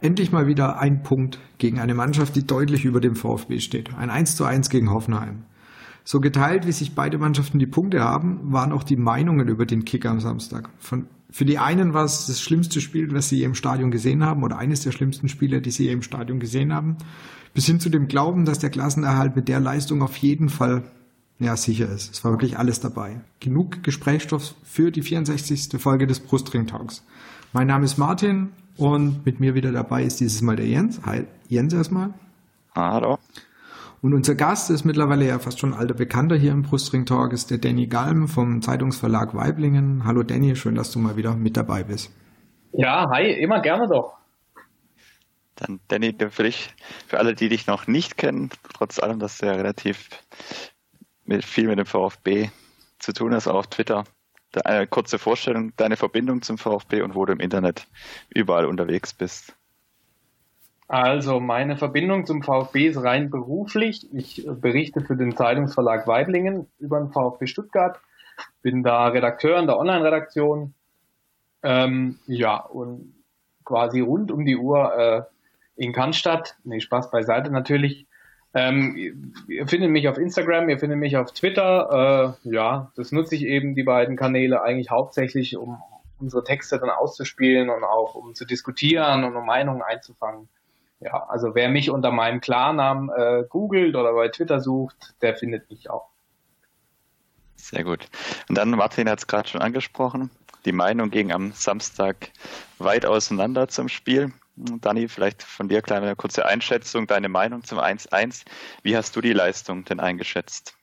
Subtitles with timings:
[0.00, 3.94] Endlich mal wieder ein Punkt gegen eine Mannschaft, die deutlich über dem VfB steht.
[3.94, 5.44] Ein 1 zu 1 gegen Hoffenheim.
[6.02, 9.84] So geteilt, wie sich beide Mannschaften die Punkte haben, waren auch die Meinungen über den
[9.84, 10.70] Kick am Samstag.
[10.80, 14.42] Von, für die einen war es das schlimmste Spiel, das sie im Stadion gesehen haben,
[14.42, 16.96] oder eines der schlimmsten Spiele, die sie im Stadion gesehen haben,
[17.54, 20.84] bis hin zu dem Glauben, dass der Klassenerhalt mit der Leistung auf jeden Fall
[21.38, 22.12] ja, sicher ist.
[22.12, 23.20] Es war wirklich alles dabei.
[23.40, 25.80] Genug Gesprächsstoff für die 64.
[25.80, 27.02] Folge des Brustring Talks.
[27.52, 31.00] Mein Name ist Martin und mit mir wieder dabei ist dieses Mal der Jens.
[31.04, 32.14] Hi, Jens erstmal.
[32.74, 33.18] Hallo.
[34.02, 37.52] Und unser Gast ist mittlerweile ja fast schon alter Bekannter hier im Brustring Talk, ist
[37.52, 40.04] der Danny Galm vom Zeitungsverlag Weiblingen.
[40.04, 42.12] Hallo Danny, schön, dass du mal wieder mit dabei bist.
[42.72, 44.18] Ja, hi, immer gerne doch.
[45.54, 46.74] Dann Danny, für dich,
[47.06, 50.08] für alle, die dich noch nicht kennen, trotz allem, dass du ja relativ
[51.24, 52.50] mit, viel mit dem VfB
[52.98, 54.02] zu tun hast, auch auf Twitter
[54.64, 57.86] eine kurze Vorstellung, deine Verbindung zum VfB und wo du im Internet
[58.34, 59.54] überall unterwegs bist.
[60.92, 64.06] Also meine Verbindung zum VfB ist rein beruflich.
[64.12, 67.98] Ich berichte für den Zeitungsverlag Weidlingen über den VfB Stuttgart,
[68.60, 70.74] bin da Redakteur in der Online-Redaktion.
[71.62, 73.14] Ähm, ja, und
[73.64, 75.22] quasi rund um die Uhr äh,
[75.82, 76.56] in Cannstatt.
[76.62, 78.06] Nee, Spaß beiseite natürlich.
[78.52, 82.36] Ähm, ihr findet mich auf Instagram, ihr findet mich auf Twitter.
[82.44, 85.78] Äh, ja, das nutze ich eben, die beiden Kanäle, eigentlich hauptsächlich, um
[86.20, 90.50] unsere Texte dann auszuspielen und auch um zu diskutieren und um Meinungen einzufangen.
[91.04, 95.68] Ja, also wer mich unter meinem Klarnamen äh, googelt oder bei Twitter sucht, der findet
[95.70, 96.08] mich auch.
[97.56, 98.08] Sehr gut.
[98.48, 100.30] Und dann, Martin hat es gerade schon angesprochen,
[100.64, 102.30] die Meinung ging am Samstag
[102.78, 104.32] weit auseinander zum Spiel.
[104.54, 108.44] Dani, vielleicht von dir kleine kurze Einschätzung, deine Meinung zum 1-1.
[108.82, 110.74] Wie hast du die Leistung denn eingeschätzt?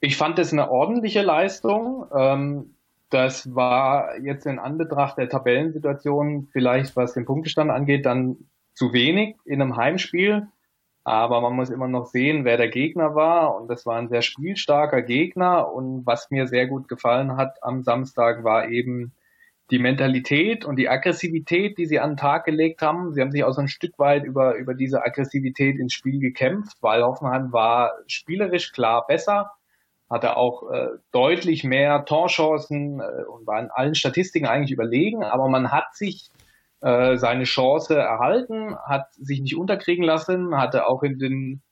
[0.00, 2.06] Ich fand es eine ordentliche Leistung.
[2.14, 2.74] Ähm,
[3.10, 8.36] das war jetzt in Anbetracht der Tabellensituation vielleicht, was den Punktestand angeht, dann
[8.78, 10.46] zu wenig in einem Heimspiel.
[11.02, 13.56] Aber man muss immer noch sehen, wer der Gegner war.
[13.56, 15.72] Und das war ein sehr spielstarker Gegner.
[15.72, 19.12] Und was mir sehr gut gefallen hat am Samstag war eben
[19.70, 23.12] die Mentalität und die Aggressivität, die sie an den Tag gelegt haben.
[23.12, 26.78] Sie haben sich auch so ein Stück weit über, über diese Aggressivität ins Spiel gekämpft,
[26.80, 29.50] weil Hoffenheim war spielerisch klar besser,
[30.08, 35.48] hatte auch äh, deutlich mehr Torchancen äh, und war in allen Statistiken eigentlich überlegen, aber
[35.48, 36.30] man hat sich
[36.80, 41.62] äh, seine Chance erhalten, hat sich nicht unterkriegen lassen, hatte auch in den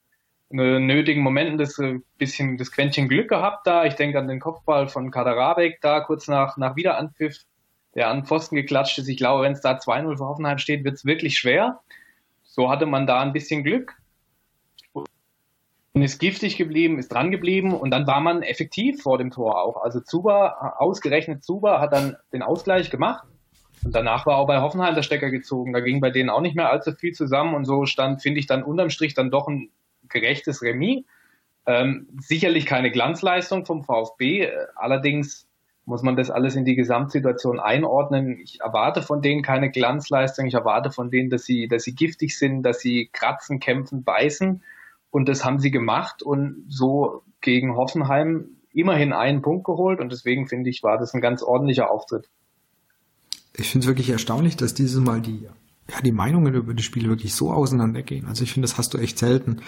[0.49, 3.84] nötigen Momenten das äh, bisschen das Quäntchen Glück gehabt da.
[3.84, 7.37] Ich denke an den Kopfball von Kaderabek da kurz nach, nach Wiederanpfiff
[7.95, 9.09] der an Pfosten geklatscht ist.
[9.09, 11.81] Ich glaube, wenn es da 2-0 für Hoffenheim steht, wird es wirklich schwer.
[12.43, 13.95] So hatte man da ein bisschen Glück
[14.93, 19.62] und ist giftig geblieben, ist dran geblieben und dann war man effektiv vor dem Tor
[19.62, 19.83] auch.
[19.83, 23.27] Also Zuba, ausgerechnet Zuba, hat dann den Ausgleich gemacht
[23.86, 25.72] und danach war auch bei Hoffenheim der Stecker gezogen.
[25.72, 28.48] Da ging bei denen auch nicht mehr allzu viel zusammen und so stand, finde ich,
[28.48, 29.70] dann unterm Strich dann doch ein
[30.08, 31.04] gerechtes Remis.
[31.66, 35.47] Ähm, sicherlich keine Glanzleistung vom VfB, allerdings
[35.84, 38.41] muss man das alles in die Gesamtsituation einordnen.
[38.41, 40.47] Ich erwarte von denen keine Glanzleistung.
[40.47, 44.64] Ich erwarte von denen, dass sie, dass sie giftig sind, dass sie kratzen, kämpfen, beißen.
[45.10, 50.00] Und das haben sie gemacht und so gegen Hoffenheim immerhin einen Punkt geholt.
[50.00, 52.28] Und deswegen finde ich, war das ein ganz ordentlicher Auftritt.
[53.59, 55.43] Ich finde es wirklich erstaunlich, dass dieses Mal die,
[55.91, 58.27] ja, die Meinungen über das Spiel wirklich so auseinandergehen.
[58.27, 59.59] Also ich finde, das hast du echt selten.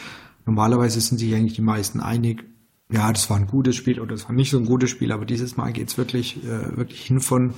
[0.47, 2.45] Normalerweise sind sich eigentlich die meisten einig,
[2.91, 5.27] ja, das war ein gutes Spiel oder das war nicht so ein gutes Spiel, aber
[5.27, 7.55] dieses Mal geht's wirklich, äh, wirklich hin von,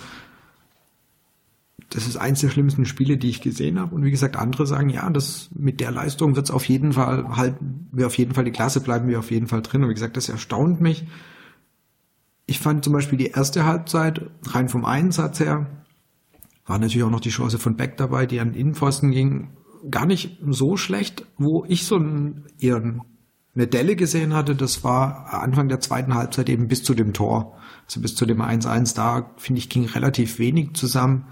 [1.90, 3.94] das ist eins der schlimmsten Spiele, die ich gesehen habe.
[3.94, 7.88] Und wie gesagt, andere sagen, ja, das mit der Leistung wird's auf jeden Fall halten,
[7.92, 9.82] wir auf jeden Fall die Klasse, bleiben wir auf jeden Fall drin.
[9.82, 11.04] Und wie gesagt, das erstaunt mich.
[12.46, 15.66] Ich fand zum Beispiel die erste Halbzeit, rein vom Einsatz her,
[16.70, 19.48] war natürlich auch noch die Chance von Beck dabei, die an den Innenpfosten ging,
[19.90, 22.00] gar nicht so schlecht, wo ich so
[22.60, 22.76] eher
[23.54, 27.56] eine Delle gesehen hatte, das war Anfang der zweiten Halbzeit eben bis zu dem Tor.
[27.86, 31.26] Also bis zu dem 1-1 da, finde ich, ging relativ wenig zusammen.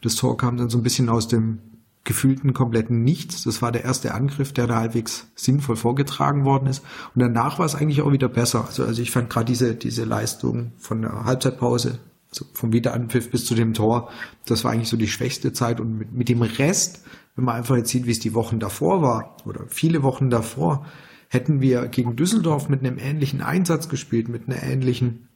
[0.00, 1.58] Das Tor kam dann so ein bisschen aus dem
[2.04, 3.42] gefühlten kompletten Nichts.
[3.44, 6.82] Das war der erste Angriff, der da halbwegs sinnvoll vorgetragen worden ist.
[7.14, 8.64] Und danach war es eigentlich auch wieder besser.
[8.66, 11.98] Also, also ich fand gerade diese, diese Leistung von der Halbzeitpause,
[12.30, 14.10] also vom Wiederanpfiff bis zu dem Tor,
[14.46, 15.80] das war eigentlich so die schwächste Zeit.
[15.80, 17.04] Und mit, mit dem Rest,
[17.36, 20.86] wenn man einfach jetzt sieht, wie es die Wochen davor war, oder viele Wochen davor,
[21.32, 25.28] Hätten wir gegen Düsseldorf mit einem ähnlichen Einsatz gespielt, mit einer ähnlichen,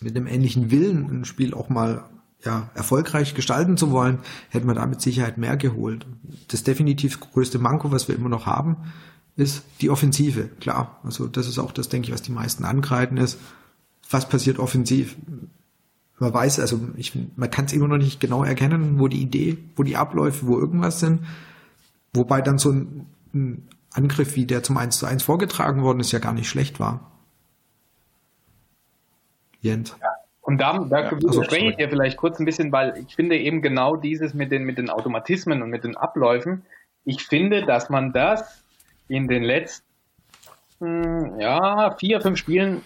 [0.00, 2.04] mit einem ähnlichen Willen, ein Spiel auch mal
[2.44, 4.20] ja, erfolgreich gestalten zu wollen,
[4.50, 6.06] hätten wir da mit Sicherheit mehr geholt.
[6.46, 8.76] Das definitiv größte Manko, was wir immer noch haben,
[9.34, 10.50] ist die Offensive.
[10.60, 13.40] Klar, also das ist auch das, denke ich, was die meisten angreifen ist.
[14.08, 15.16] Was passiert offensiv?
[16.18, 19.58] Man weiß, also ich, man kann es immer noch nicht genau erkennen, wo die Idee,
[19.76, 21.26] wo die Abläufe, wo irgendwas sind.
[22.12, 26.12] Wobei dann so ein, ein Angriff wie der zum 1 zu 1 vorgetragen worden ist,
[26.12, 27.10] ja gar nicht schlecht war.
[29.60, 29.96] Jens.
[30.00, 30.08] Ja.
[30.40, 33.38] Und da, da ja, also, spreche ich dir vielleicht kurz ein bisschen, weil ich finde
[33.38, 36.66] eben genau dieses mit den, mit den Automatismen und mit den Abläufen,
[37.06, 38.62] ich finde, dass man das
[39.08, 39.84] in den letzten
[41.40, 42.82] ja, vier, fünf Spielen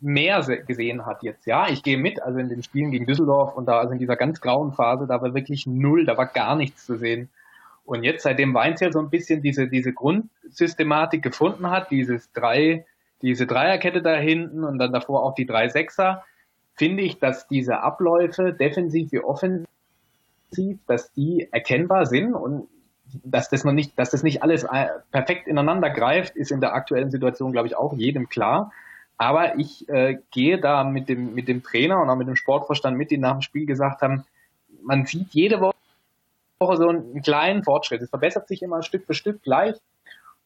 [0.00, 1.46] mehr gesehen hat jetzt.
[1.46, 4.16] Ja, ich gehe mit, also in den Spielen gegen Düsseldorf und da also in dieser
[4.16, 7.28] ganz grauen Phase, da war wirklich null, da war gar nichts zu sehen.
[7.84, 12.86] Und jetzt, seitdem Weinzel so ein bisschen diese, diese Grundsystematik gefunden hat, dieses drei,
[13.22, 16.24] diese Dreierkette da hinten und dann davor auch die drei Sechser,
[16.74, 19.66] finde ich, dass diese Abläufe, defensiv wie offensiv,
[20.86, 22.68] dass die erkennbar sind und
[23.24, 26.74] dass das noch nicht, dass das nicht alles äh, perfekt ineinander greift, ist in der
[26.74, 28.72] aktuellen Situation, glaube ich, auch jedem klar.
[29.20, 32.96] Aber ich äh, gehe da mit dem, mit dem Trainer und auch mit dem Sportvorstand
[32.96, 34.24] mit, die nach dem Spiel gesagt haben,
[34.82, 35.74] man sieht jede Woche
[36.58, 38.00] so einen kleinen Fortschritt.
[38.00, 39.76] Es verbessert sich immer Stück für Stück gleich.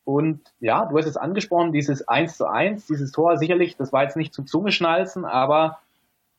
[0.03, 4.03] Und ja, du hast es angesprochen, dieses 1 zu 1, dieses Tor sicherlich, das war
[4.03, 5.79] jetzt nicht zum Zungeschnalzen, aber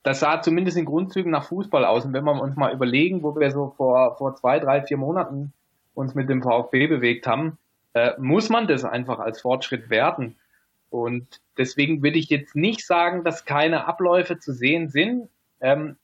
[0.03, 2.03] das sah zumindest in Grundzügen nach Fußball aus.
[2.03, 5.53] Und wenn wir uns mal überlegen, wo wir so vor, vor zwei, drei, vier Monaten
[5.93, 7.57] uns mit dem VfB bewegt haben,
[7.93, 10.35] äh, muss man das einfach als Fortschritt werten.
[10.95, 15.29] Und deswegen würde ich jetzt nicht sagen, dass keine Abläufe zu sehen sind.
[15.59, 15.97] Ähm,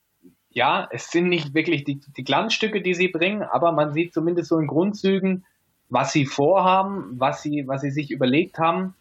[0.50, 4.50] ja, es sind nicht wirklich die, die Glanzstücke, die sie bringen, aber man sieht zumindest
[4.50, 5.44] so in Grundzügen,
[5.88, 8.94] was sie vorhaben, was sie, was sie sich überlegt haben.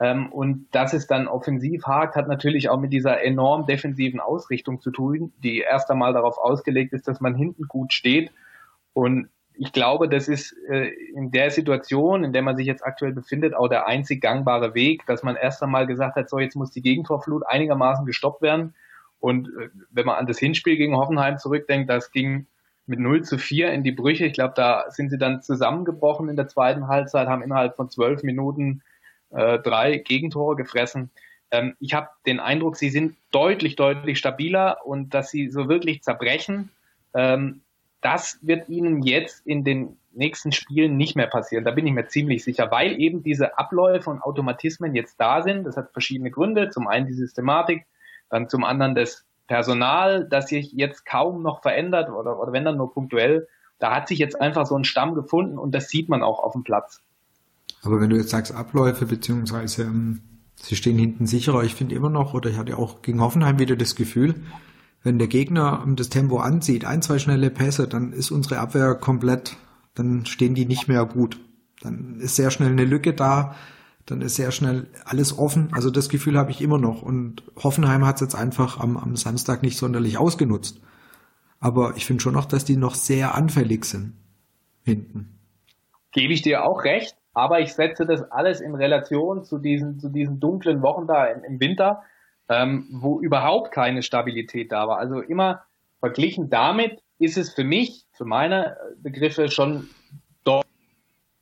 [0.00, 4.80] Ähm, und dass es dann offensiv hakt, hat natürlich auch mit dieser enorm defensiven Ausrichtung
[4.80, 8.30] zu tun, die erst einmal darauf ausgelegt ist, dass man hinten gut steht.
[8.94, 13.12] Und ich glaube, das ist äh, in der Situation, in der man sich jetzt aktuell
[13.12, 16.70] befindet, auch der einzig gangbare Weg, dass man erst einmal gesagt hat, so jetzt muss
[16.70, 18.74] die Gegentorflut einigermaßen gestoppt werden.
[19.20, 22.46] Und äh, wenn man an das Hinspiel gegen Hoffenheim zurückdenkt, das ging
[22.86, 24.26] mit 0 zu 4 in die Brüche.
[24.26, 28.22] Ich glaube, da sind sie dann zusammengebrochen in der zweiten Halbzeit, haben innerhalb von zwölf
[28.22, 28.82] Minuten
[29.30, 31.10] äh, drei Gegentore gefressen.
[31.50, 36.02] Ähm, ich habe den Eindruck, sie sind deutlich, deutlich stabiler und dass sie so wirklich
[36.02, 36.70] zerbrechen,
[37.14, 37.60] ähm,
[38.02, 41.64] das wird ihnen jetzt in den nächsten Spielen nicht mehr passieren.
[41.64, 45.64] Da bin ich mir ziemlich sicher, weil eben diese Abläufe und Automatismen jetzt da sind.
[45.64, 46.68] Das hat verschiedene Gründe.
[46.68, 47.86] Zum einen die Systematik,
[48.28, 52.76] dann zum anderen das Personal, das sich jetzt kaum noch verändert oder, oder wenn dann
[52.76, 53.48] nur punktuell.
[53.78, 56.52] Da hat sich jetzt einfach so ein Stamm gefunden und das sieht man auch auf
[56.52, 57.00] dem Platz.
[57.82, 60.22] Aber wenn du jetzt sagst Abläufe, beziehungsweise ähm,
[60.56, 63.76] sie stehen hinten sicherer, ich finde immer noch, oder ich hatte auch gegen Hoffenheim wieder
[63.76, 64.34] das Gefühl,
[65.02, 69.56] wenn der Gegner das Tempo anzieht, ein, zwei schnelle Pässe, dann ist unsere Abwehr komplett,
[69.94, 71.38] dann stehen die nicht mehr gut.
[71.80, 73.56] Dann ist sehr schnell eine Lücke da,
[74.06, 75.68] dann ist sehr schnell alles offen.
[75.72, 77.02] Also das Gefühl habe ich immer noch.
[77.02, 80.80] Und Hoffenheim hat es jetzt einfach am, am Samstag nicht sonderlich ausgenutzt.
[81.58, 84.14] Aber ich finde schon noch, dass die noch sehr anfällig sind
[84.84, 85.38] hinten.
[86.12, 87.16] Gebe ich dir auch recht.
[87.34, 91.44] Aber ich setze das alles in Relation zu diesen, zu diesen dunklen Wochen da im,
[91.44, 92.02] im Winter,
[92.52, 94.98] ähm, wo überhaupt keine Stabilität da war.
[94.98, 95.62] Also immer
[96.00, 99.88] verglichen damit ist es für mich, für meine Begriffe schon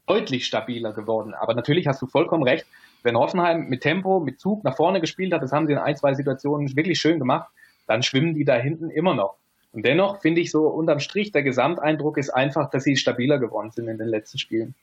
[0.07, 1.35] deutlich stabiler geworden.
[1.35, 2.67] Aber natürlich hast du vollkommen recht.
[3.03, 5.97] Wenn Hoffenheim mit Tempo, mit Zug nach vorne gespielt hat, das haben sie in ein,
[5.97, 7.49] zwei Situationen wirklich schön gemacht,
[7.87, 9.37] dann schwimmen die da hinten immer noch.
[9.73, 13.71] Und dennoch finde ich so unterm Strich, der Gesamteindruck ist einfach, dass sie stabiler geworden
[13.71, 14.75] sind in den letzten Spielen.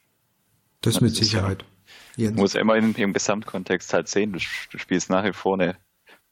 [0.82, 1.66] Das mit Sicherheit.
[2.16, 4.32] Ja, muss immer im, im Gesamtkontext halt sehen.
[4.32, 4.40] Du,
[4.72, 5.76] du spielst nach wie vor eine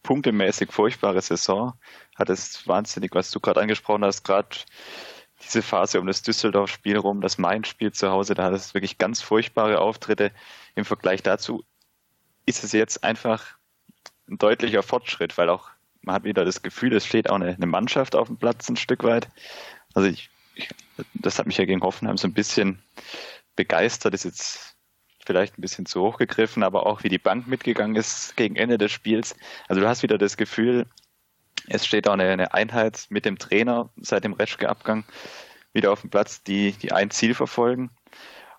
[0.05, 1.73] punktemäßig furchtbare Saison.
[2.15, 4.55] Hattest wahnsinnig, was du gerade angesprochen hast, gerade
[5.43, 9.21] diese Phase um das Düsseldorf-Spiel rum, das Main-Spiel zu Hause, da hattest du wirklich ganz
[9.21, 10.31] furchtbare Auftritte.
[10.75, 11.63] Im Vergleich dazu
[12.45, 13.57] ist es jetzt einfach
[14.29, 15.69] ein deutlicher Fortschritt, weil auch
[16.01, 18.77] man hat wieder das Gefühl, es steht auch eine, eine Mannschaft auf dem Platz ein
[18.77, 19.27] Stück weit.
[19.95, 20.69] Also ich, ich,
[21.15, 22.79] das hat mich ja gegen Hoffenheim so ein bisschen
[23.55, 24.74] begeistert, ist jetzt
[25.25, 28.77] vielleicht ein bisschen zu hoch gegriffen, aber auch wie die Bank mitgegangen ist gegen Ende
[28.77, 29.35] des Spiels.
[29.67, 30.85] Also du hast wieder das Gefühl,
[31.67, 35.03] es steht auch eine, Einheit mit dem Trainer seit dem Reschke-Abgang
[35.73, 37.91] wieder auf dem Platz, die, die ein Ziel verfolgen.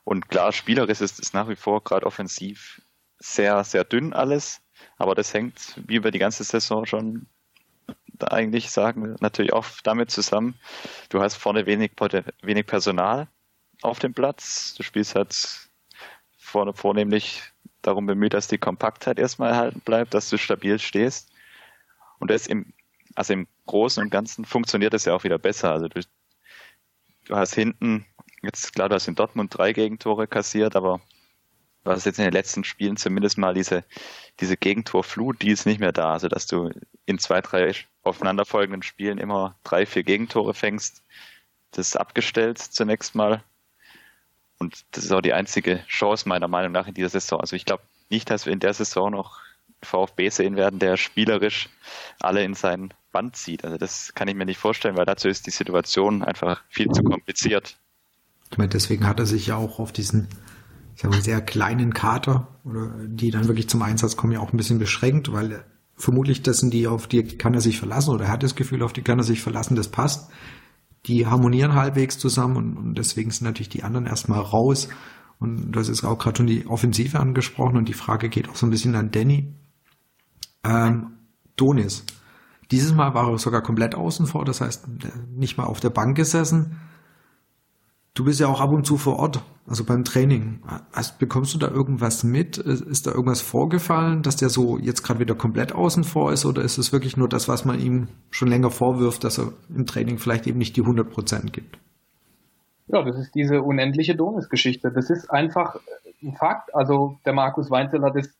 [0.04, 2.82] Und klar, spielerisch ist es nach wie vor gerade offensiv
[3.18, 4.60] sehr, sehr dünn alles.
[4.98, 7.26] Aber das hängt, wie wir die ganze Saison schon
[8.20, 10.58] eigentlich sagen, natürlich auch damit zusammen.
[11.08, 11.92] Du hast vorne wenig,
[12.42, 13.28] wenig Personal
[13.82, 14.74] auf dem Platz.
[14.74, 15.65] Du spielst halt
[16.46, 17.42] vorne vornehmlich
[17.82, 21.30] darum bemüht, dass die Kompaktheit erstmal erhalten bleibt, dass du stabil stehst.
[22.18, 22.72] Und das im,
[23.14, 25.72] also im Großen und Ganzen funktioniert es ja auch wieder besser.
[25.72, 26.00] Also du,
[27.26, 28.06] du hast hinten,
[28.42, 31.00] jetzt klar, du hast in Dortmund drei Gegentore kassiert, aber
[31.84, 33.84] du hast jetzt in den letzten Spielen zumindest mal diese,
[34.40, 36.12] diese Gegentorflut, die ist nicht mehr da.
[36.12, 36.70] Also dass du
[37.06, 41.02] in zwei, drei aufeinanderfolgenden Spielen immer drei, vier Gegentore fängst,
[41.72, 43.42] das ist abgestellt zunächst mal.
[44.58, 47.40] Und das ist auch die einzige Chance meiner Meinung nach in dieser Saison.
[47.40, 49.40] Also ich glaube nicht, dass wir in der Saison noch
[49.82, 51.68] VfB sehen werden, der spielerisch
[52.20, 53.64] alle in seinen Band zieht.
[53.64, 57.02] Also das kann ich mir nicht vorstellen, weil dazu ist die Situation einfach viel zu
[57.02, 57.76] kompliziert.
[58.50, 60.28] Ich meine, deswegen hat er sich ja auch auf diesen
[60.96, 64.52] ich sag mal, sehr kleinen Kater oder die dann wirklich zum Einsatz kommen, ja auch
[64.52, 65.62] ein bisschen beschränkt, weil
[65.94, 68.82] vermutlich das sind die, auf die kann er sich verlassen oder er hat das Gefühl,
[68.82, 70.30] auf die kann er sich verlassen, das passt.
[71.06, 74.88] Die harmonieren halbwegs zusammen und, und deswegen sind natürlich die anderen erstmal raus.
[75.38, 78.66] Und das ist auch gerade schon die Offensive angesprochen und die Frage geht auch so
[78.66, 79.54] ein bisschen an Danny.
[80.64, 81.12] Ähm,
[81.56, 82.04] Donis.
[82.70, 84.86] Dieses Mal war er sogar komplett außen vor, das heißt
[85.30, 86.80] nicht mal auf der Bank gesessen.
[88.16, 90.62] Du bist ja auch ab und zu vor Ort, also beim Training.
[90.90, 92.56] Hast, bekommst du da irgendwas mit?
[92.56, 96.46] Ist da irgendwas vorgefallen, dass der so jetzt gerade wieder komplett außen vor ist?
[96.46, 99.84] Oder ist es wirklich nur das, was man ihm schon länger vorwirft, dass er im
[99.84, 101.78] Training vielleicht eben nicht die 100 Prozent gibt?
[102.86, 104.90] Ja, das ist diese unendliche Donis-Geschichte.
[104.90, 105.76] Das ist einfach
[106.22, 106.74] ein Fakt.
[106.74, 108.34] Also der Markus Weinzel hat es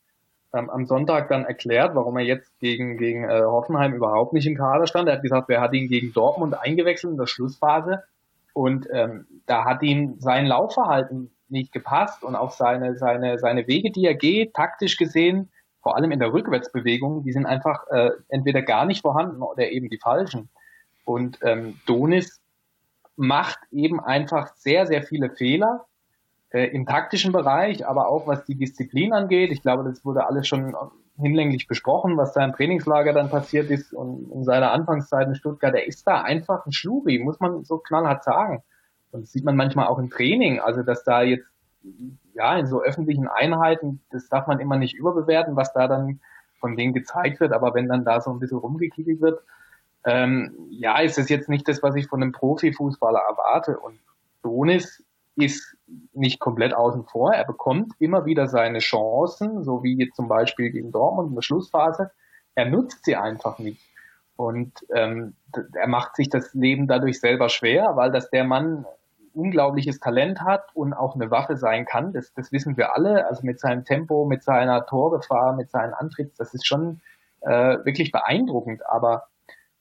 [0.54, 4.56] ähm, am Sonntag dann erklärt, warum er jetzt gegen, gegen äh, Hoffenheim überhaupt nicht im
[4.56, 5.06] Kader stand.
[5.06, 8.04] Er hat gesagt, wer hat ihn gegen Dortmund eingewechselt in der Schlussphase.
[8.54, 13.90] Und ähm, da hat ihm sein Laufverhalten nicht gepasst und auch seine, seine, seine Wege,
[13.90, 15.50] die er geht, taktisch gesehen,
[15.80, 19.88] vor allem in der Rückwärtsbewegung, die sind einfach äh, entweder gar nicht vorhanden oder eben
[19.88, 20.48] die falschen.
[21.04, 22.40] Und ähm, Donis
[23.14, 25.86] macht eben einfach sehr, sehr viele Fehler
[26.50, 29.52] äh, im taktischen Bereich, aber auch was die Disziplin angeht.
[29.52, 30.74] Ich glaube, das wurde alles schon
[31.16, 35.72] hinlänglich besprochen, was da im Trainingslager dann passiert ist und in seiner Anfangszeit in Stuttgart,
[35.72, 38.62] der ist da einfach ein Schluri, muss man so knallhart sagen.
[39.12, 41.46] Und das sieht man manchmal auch im Training, also dass da jetzt,
[42.34, 46.20] ja, in so öffentlichen Einheiten, das darf man immer nicht überbewerten, was da dann
[46.60, 49.40] von denen gezeigt wird, aber wenn dann da so ein bisschen rumgekickelt wird,
[50.04, 53.78] ähm, ja, ist es jetzt nicht das, was ich von einem Profifußballer erwarte.
[53.78, 53.98] Und
[54.42, 55.76] Donis ist
[56.12, 57.32] nicht komplett außen vor.
[57.32, 61.42] Er bekommt immer wieder seine Chancen, so wie jetzt zum Beispiel gegen Dortmund in der
[61.42, 62.10] Schlussphase.
[62.54, 63.82] Er nutzt sie einfach nicht.
[64.36, 65.34] Und ähm,
[65.74, 68.84] er macht sich das Leben dadurch selber schwer, weil dass der Mann
[69.32, 72.12] unglaubliches Talent hat und auch eine Waffe sein kann.
[72.12, 73.26] Das, das wissen wir alle.
[73.26, 77.00] Also mit seinem Tempo, mit seiner Torgefahr, mit seinen Antritts, das ist schon
[77.40, 78.86] äh, wirklich beeindruckend.
[78.86, 79.28] Aber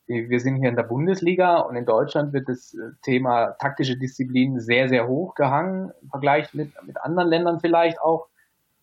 [0.07, 4.59] wir sind hier in der Bundesliga und in Deutschland wird das äh, Thema taktische Disziplin
[4.59, 8.27] sehr, sehr hoch gehangen im Vergleich mit, mit anderen Ländern vielleicht auch.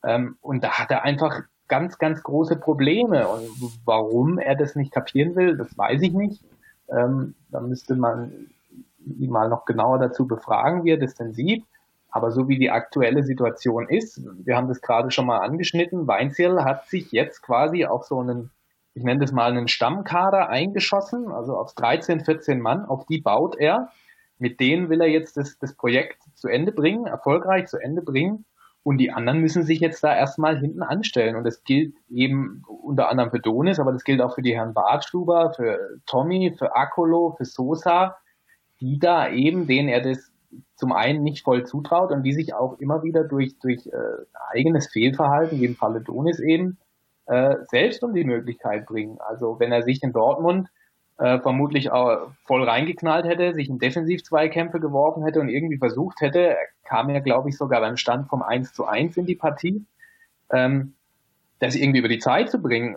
[0.04, 3.28] Ähm, und da hat er einfach ganz, ganz große Probleme.
[3.28, 3.48] Und
[3.84, 6.42] warum er das nicht kapieren will, das weiß ich nicht.
[6.88, 8.50] Ähm, da müsste man
[9.04, 11.64] ihn mal noch genauer dazu befragen, wie er das denn sieht.
[12.10, 16.62] Aber so wie die aktuelle Situation ist, wir haben das gerade schon mal angeschnitten, Weinziel
[16.62, 18.50] hat sich jetzt quasi auf so einen
[18.94, 23.56] ich nenne das mal einen Stammkader eingeschossen, also auf 13, 14 Mann, auf die baut
[23.56, 23.90] er.
[24.38, 28.44] Mit denen will er jetzt das, das Projekt zu Ende bringen, erfolgreich zu Ende bringen.
[28.84, 31.36] Und die anderen müssen sich jetzt da erstmal hinten anstellen.
[31.36, 34.74] Und das gilt eben unter anderem für Donis, aber das gilt auch für die Herren
[34.74, 38.16] Bartstuber, für Tommy, für Akolo, für Sosa,
[38.80, 40.32] die da eben, denen er das
[40.74, 43.92] zum einen nicht voll zutraut und die sich auch immer wieder durch, durch äh,
[44.50, 46.78] eigenes Fehlverhalten, wie im Falle Donis eben,
[47.26, 49.18] äh, selbst um die Möglichkeit bringen.
[49.20, 50.68] Also wenn er sich in Dortmund
[51.22, 56.56] äh, vermutlich auch voll reingeknallt hätte, sich in Defensiv-Zweikämpfe geworfen hätte und irgendwie versucht hätte,
[56.82, 59.84] kam er, glaube ich, sogar beim Stand vom 1 zu 1 in die Partie,
[60.50, 60.94] ähm,
[61.60, 62.96] das irgendwie über die Zeit zu bringen,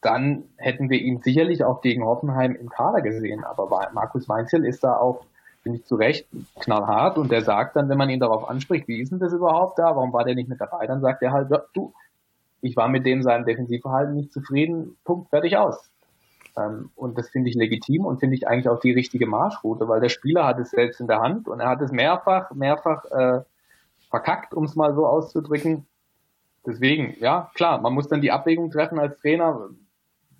[0.00, 3.44] dann hätten wir ihn sicherlich auch gegen Hoffenheim im Kader gesehen.
[3.44, 5.24] Aber Markus Weinzel ist da auch,
[5.62, 6.26] finde ich, zu Recht
[6.58, 7.16] knallhart.
[7.16, 9.94] Und der sagt dann, wenn man ihn darauf anspricht, wie ist denn das überhaupt da,
[9.94, 11.92] warum war der nicht mit dabei, dann sagt er halt, ja, du,
[12.60, 15.89] ich war mit dem seinem Defensivverhalten nicht zufrieden, Punkt, fertig aus.
[16.56, 20.00] Ähm, und das finde ich legitim und finde ich eigentlich auch die richtige Marschroute, weil
[20.00, 23.42] der Spieler hat es selbst in der Hand und er hat es mehrfach, mehrfach äh,
[24.10, 25.86] verkackt, um es mal so auszudrücken.
[26.66, 29.70] Deswegen, ja, klar, man muss dann die Abwägung treffen als Trainer.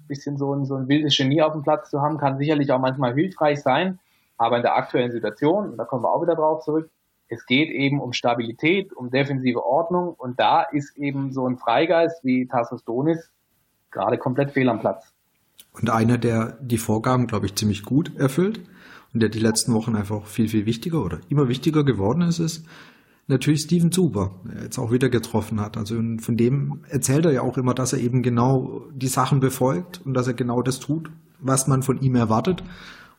[0.07, 2.81] Bisschen so ein, so ein wildes Genie auf dem Platz zu haben, kann sicherlich auch
[2.81, 4.01] manchmal hilfreich sein.
[4.37, 6.91] Aber in der aktuellen Situation, und da kommen wir auch wieder drauf zurück,
[7.29, 12.25] es geht eben um Stabilität, um defensive Ordnung und da ist eben so ein Freigeist
[12.25, 13.31] wie Tassos Donis
[13.93, 15.15] gerade komplett fehl am Platz.
[15.73, 18.61] Und einer, der die Vorgaben, glaube ich, ziemlich gut erfüllt
[19.13, 22.65] und der die letzten Wochen einfach viel, viel wichtiger oder immer wichtiger geworden ist, ist
[23.31, 25.77] natürlich Steven Zuber, der jetzt auch wieder getroffen hat.
[25.77, 30.01] Also von dem erzählt er ja auch immer, dass er eben genau die Sachen befolgt
[30.05, 32.63] und dass er genau das tut, was man von ihm erwartet.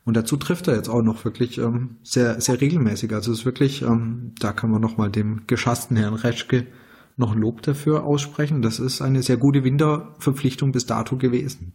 [0.04, 3.14] Und dazu trifft er jetzt auch noch wirklich ähm, sehr, sehr regelmäßig.
[3.14, 6.68] Also es ist wirklich, ähm, da kann man nochmal dem geschassten Herrn Reschke
[7.18, 8.62] noch Lob dafür aussprechen.
[8.62, 11.74] Das ist eine sehr gute Winterverpflichtung bis dato gewesen.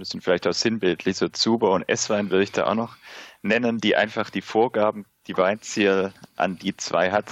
[0.00, 2.96] Das sind vielleicht auch sinnbildlich, so Zuber und Esswein würde ich da auch noch
[3.42, 7.26] nennen, die einfach die Vorgaben, die Weinziel an die zwei hat,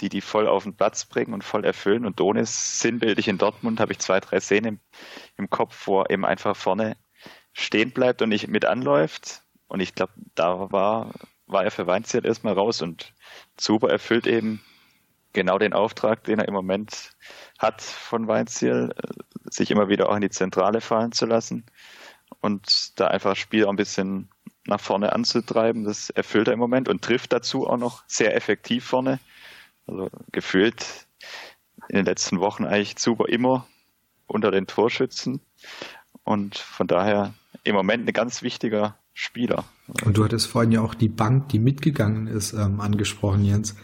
[0.00, 2.06] die die voll auf den Platz bringen und voll erfüllen.
[2.06, 4.80] Und Donis sinnbildlich in Dortmund habe ich zwei, drei Szenen im,
[5.36, 6.96] im Kopf, wo er eben einfach vorne
[7.52, 9.42] stehen bleibt und nicht mit anläuft.
[9.68, 11.12] Und ich glaube, da war,
[11.46, 13.12] war er für Weinziel erstmal raus und
[13.56, 14.62] Zuber erfüllt eben
[15.32, 17.12] genau den Auftrag, den er im Moment
[17.58, 18.94] hat von Weinziel,
[19.44, 21.64] sich immer wieder auch in die Zentrale fallen zu lassen
[22.42, 24.28] und da einfach das Spiel auch ein bisschen
[24.66, 25.84] nach vorne anzutreiben.
[25.84, 29.18] Das erfüllt er im Moment und trifft dazu auch noch sehr effektiv vorne.
[29.86, 31.06] Also gefühlt
[31.88, 33.66] in den letzten Wochen eigentlich super immer
[34.26, 35.40] unter den Torschützen
[36.24, 37.34] und von daher
[37.64, 39.64] im Moment ein ganz wichtiger Spieler.
[40.04, 43.76] Und du hattest vorhin ja auch die Bank, die mitgegangen ist, ähm, angesprochen, Jens.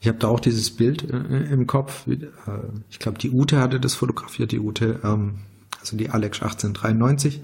[0.00, 2.06] Ich habe da auch dieses Bild äh, im Kopf.
[2.06, 2.18] Äh,
[2.90, 5.40] ich glaube, die Ute hatte das fotografiert, die Ute, ähm,
[5.80, 7.42] also die Alex 1893.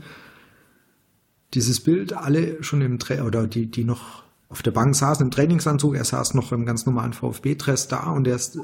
[1.54, 5.30] Dieses Bild, alle schon im Tra oder die, die noch auf der Bank saßen im
[5.30, 8.58] Trainingsanzug, er saß noch im ganz normalen VfB-Dress da und er ist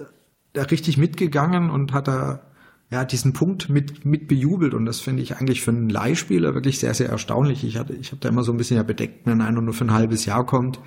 [0.53, 2.43] da richtig mitgegangen und hat da
[2.91, 6.79] ja, diesen Punkt mit, mit bejubelt und das finde ich eigentlich für einen Leihspieler wirklich
[6.79, 7.65] sehr, sehr erstaunlich.
[7.65, 9.85] Ich hatte, ich habe da immer so ein bisschen ja bedeckt, wenn einer nur für
[9.85, 10.81] ein halbes Jahr kommt,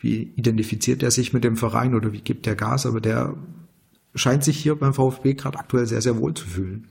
[0.00, 3.34] wie identifiziert er sich mit dem Verein oder wie gibt er Gas, aber der
[4.16, 6.88] scheint sich hier beim VfB gerade aktuell sehr, sehr wohl zu fühlen.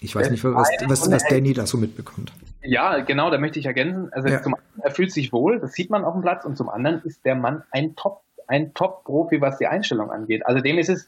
[0.00, 2.32] Ich weiß nicht, was, was, was Danny da so mitbekommt.
[2.62, 4.12] Ja, genau, da möchte ich ergänzen.
[4.12, 4.42] Also ja.
[4.42, 7.02] zum einen, er fühlt sich wohl, das sieht man auf dem Platz, und zum anderen
[7.04, 10.46] ist der Mann ein Top, ein Top-Profi, was die Einstellung angeht.
[10.46, 11.06] Also dem ist es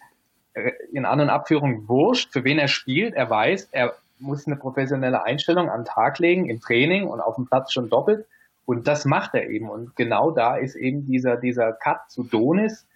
[0.54, 3.14] äh, in An- und Abführung wurscht, für wen er spielt.
[3.14, 7.46] Er weiß, er muss eine professionelle Einstellung am Tag legen, im Training und auf dem
[7.46, 8.26] Platz schon doppelt.
[8.64, 9.68] Und das macht er eben.
[9.68, 12.86] Und genau da ist eben dieser, dieser Cut zu Donis,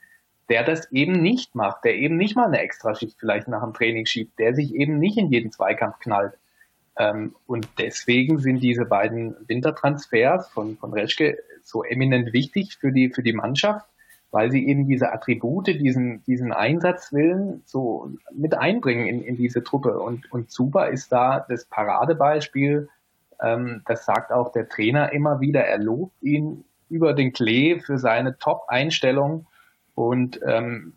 [0.50, 4.04] der das eben nicht macht, der eben nicht mal eine Extraschicht vielleicht nach dem Training
[4.04, 6.34] schiebt, der sich eben nicht in jeden Zweikampf knallt.
[6.98, 13.10] Ähm, und deswegen sind diese beiden Wintertransfers von, von Reschke so eminent wichtig für die,
[13.10, 13.86] für die Mannschaft,
[14.32, 20.00] weil sie eben diese Attribute, diesen, diesen Einsatzwillen so mit einbringen in, in diese Truppe.
[20.00, 22.88] Und, und Zuba ist da das Paradebeispiel,
[23.40, 25.64] ähm, das sagt auch der Trainer immer wieder.
[25.64, 29.46] Er lobt ihn über den Klee für seine Top-Einstellung
[30.08, 30.94] und ähm,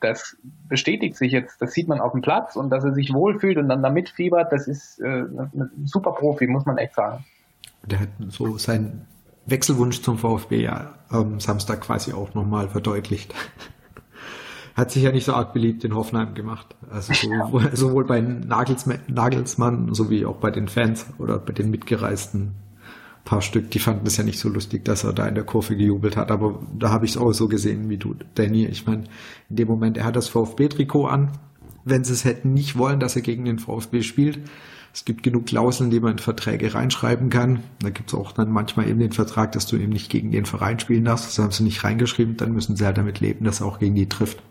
[0.00, 0.36] das
[0.68, 3.68] bestätigt sich jetzt, das sieht man auf dem Platz und dass er sich wohlfühlt und
[3.68, 7.24] dann da mitfiebert, das ist äh, ein super Profi, muss man echt sagen.
[7.84, 9.06] Der hat so seinen
[9.46, 13.34] Wechselwunsch zum VfB ja am Samstag quasi auch nochmal verdeutlicht
[14.78, 16.76] hat sich ja nicht so arg beliebt in Hoffenheim gemacht.
[16.88, 22.54] Also sowohl, sowohl bei Nagelsmann, Nagelsmann sowie auch bei den Fans oder bei den mitgereisten
[23.28, 25.76] paar Stück, die fanden es ja nicht so lustig, dass er da in der Kurve
[25.76, 26.30] gejubelt hat.
[26.30, 28.64] Aber da habe ich es auch so gesehen wie du, Danny.
[28.64, 29.04] Ich meine,
[29.50, 31.32] in dem Moment, er hat das VfB-Trikot an.
[31.84, 34.38] Wenn sie es hätten nicht wollen, dass er gegen den VfB spielt,
[34.94, 37.60] es gibt genug Klauseln, die man in Verträge reinschreiben kann.
[37.80, 40.46] Da gibt es auch dann manchmal eben den Vertrag, dass du eben nicht gegen den
[40.46, 41.26] Verein spielen darfst.
[41.26, 42.38] Das haben sie nicht reingeschrieben.
[42.38, 44.42] Dann müssen sie halt damit leben, dass er auch gegen die trifft.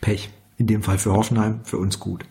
[0.00, 0.30] Pech.
[0.58, 2.24] In dem Fall für Hoffenheim, für uns gut.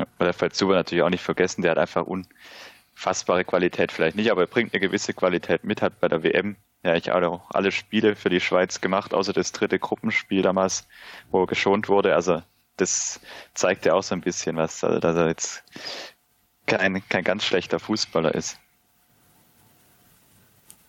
[0.00, 4.30] Ja, bei der Falzuber natürlich auch nicht vergessen, der hat einfach unfassbare Qualität, vielleicht nicht,
[4.30, 7.70] aber er bringt eine gewisse Qualität mit, hat bei der WM ja ich auch alle
[7.70, 10.88] Spiele für die Schweiz gemacht, außer das dritte Gruppenspiel damals,
[11.30, 12.14] wo er geschont wurde.
[12.14, 12.42] Also
[12.78, 13.20] das
[13.52, 15.62] zeigt ja auch so ein bisschen was, also dass er jetzt
[16.64, 18.58] kein, kein ganz schlechter Fußballer ist.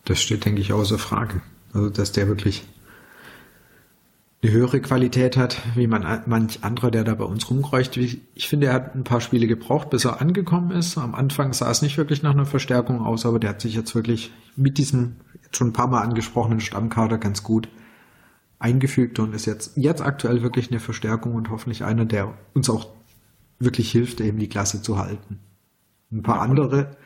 [0.06, 1.42] Das steht, denke ich, außer Frage.
[1.74, 2.64] Also, dass der wirklich
[4.42, 7.96] eine höhere Qualität hat, wie man manch anderer, der da bei uns rumkreucht.
[7.96, 10.98] Ich finde, er hat ein paar Spiele gebraucht, bis er angekommen ist.
[10.98, 13.94] Am Anfang sah es nicht wirklich nach einer Verstärkung aus, aber der hat sich jetzt
[13.94, 17.68] wirklich mit diesem jetzt schon ein paar Mal angesprochenen Stammkader ganz gut
[18.58, 22.88] eingefügt und ist jetzt, jetzt aktuell wirklich eine Verstärkung und hoffentlich einer, der uns auch
[23.58, 25.38] wirklich hilft, eben die Klasse zu halten.
[26.10, 26.96] Ein paar andere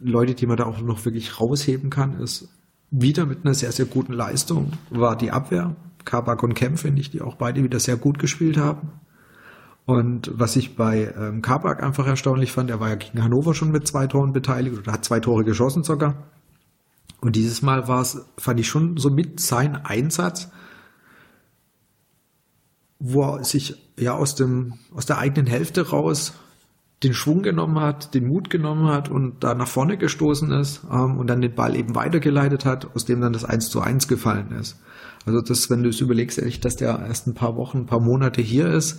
[0.00, 2.48] Leute, die man da auch noch wirklich rausheben kann, ist
[2.90, 5.76] wieder mit einer sehr, sehr guten Leistung war die Abwehr.
[6.08, 8.92] Kabak und Kempf finde ich, die auch beide wieder sehr gut gespielt haben.
[9.84, 13.70] Und was ich bei ähm, Kabak einfach erstaunlich fand, er war ja gegen Hannover schon
[13.70, 16.14] mit zwei Toren beteiligt oder hat zwei Tore geschossen sogar.
[17.20, 20.50] Und dieses Mal war es, fand ich schon so mit sein Einsatz,
[22.98, 26.32] wo er sich ja aus dem, aus der eigenen Hälfte raus
[27.02, 31.18] den Schwung genommen hat, den Mut genommen hat und da nach vorne gestoßen ist ähm,
[31.18, 34.52] und dann den Ball eben weitergeleitet hat, aus dem dann das 1 zu 1 gefallen
[34.52, 34.80] ist.
[35.28, 38.00] Also das, wenn du es überlegst, ehrlich, dass der erst ein paar Wochen, ein paar
[38.00, 38.98] Monate hier ist,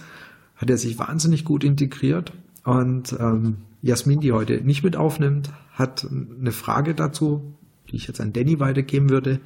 [0.55, 2.33] hat er sich wahnsinnig gut integriert.
[2.63, 7.55] Und ähm, Jasmin, die heute nicht mit aufnimmt, hat eine Frage dazu,
[7.89, 9.39] die ich jetzt an Danny weitergeben würde.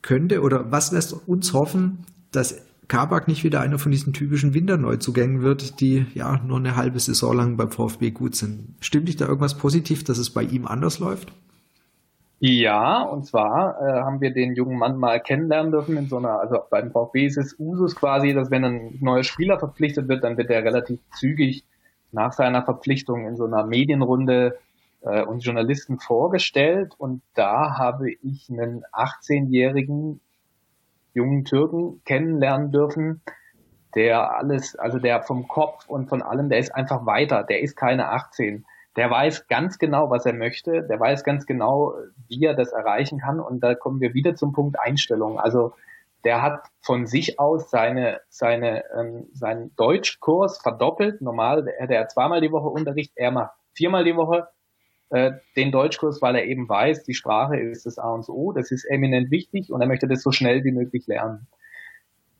[0.00, 5.42] Könnte oder was lässt uns hoffen, dass Kabak nicht wieder einer von diesen typischen Winterneuzugängen
[5.42, 8.76] wird, die ja nur eine halbe Saison lang beim VfB gut sind.
[8.80, 11.34] Stimmt dich da irgendwas positiv, dass es bei ihm anders läuft?
[12.42, 16.40] Ja, und zwar äh, haben wir den jungen Mann mal kennenlernen dürfen in so einer,
[16.40, 20.38] also beim VfB ist es Usus quasi, dass wenn ein neuer Spieler verpflichtet wird, dann
[20.38, 21.64] wird er relativ zügig
[22.12, 24.58] nach seiner Verpflichtung in so einer Medienrunde
[25.02, 26.94] äh, uns Journalisten vorgestellt.
[26.96, 30.20] Und da habe ich einen 18-jährigen
[31.12, 33.20] jungen Türken kennenlernen dürfen,
[33.94, 37.76] der alles, also der vom Kopf und von allem, der ist einfach weiter, der ist
[37.76, 38.64] keine 18
[38.96, 41.94] der weiß ganz genau, was er möchte, der weiß ganz genau,
[42.28, 43.40] wie er das erreichen kann.
[43.40, 45.38] Und da kommen wir wieder zum Punkt Einstellung.
[45.38, 45.74] Also
[46.24, 51.22] der hat von sich aus seine, seine, ähm, seinen Deutschkurs verdoppelt.
[51.22, 54.48] Normal hätte er zweimal die Woche Unterricht, er macht viermal die Woche
[55.10, 58.70] äh, den Deutschkurs, weil er eben weiß, die Sprache ist das A und O, das
[58.70, 61.46] ist eminent wichtig und er möchte das so schnell wie möglich lernen.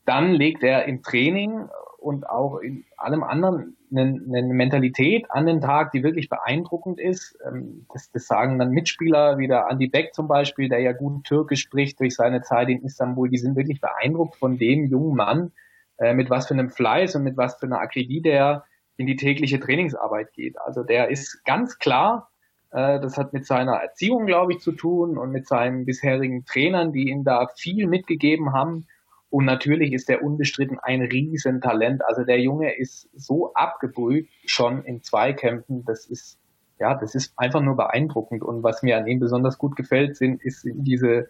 [0.04, 1.68] Dann legt er im Training
[2.00, 7.38] und auch in allem anderen eine, eine Mentalität an den Tag, die wirklich beeindruckend ist.
[7.46, 11.24] Ähm, das, das sagen dann Mitspieler wie der Andi Beck zum Beispiel, der ja gut
[11.24, 13.28] Türkisch spricht durch seine Zeit in Istanbul.
[13.28, 15.52] Die sind wirklich beeindruckt von dem jungen Mann,
[15.98, 18.64] äh, mit was für einem Fleiß und mit was für einer Akribie der
[18.96, 20.60] in die tägliche Trainingsarbeit geht.
[20.60, 22.30] Also der ist ganz klar,
[22.70, 26.92] äh, das hat mit seiner Erziehung, glaube ich, zu tun und mit seinen bisherigen Trainern,
[26.92, 28.86] die ihm da viel mitgegeben haben.
[29.30, 32.04] Und natürlich ist er unbestritten ein Riesentalent.
[32.04, 35.84] Also der Junge ist so abgebrüht schon in Zweikämpfen.
[35.84, 36.38] Das ist,
[36.80, 38.42] ja, das ist einfach nur beeindruckend.
[38.42, 41.28] Und was mir an ihm besonders gut gefällt, sind, ist diese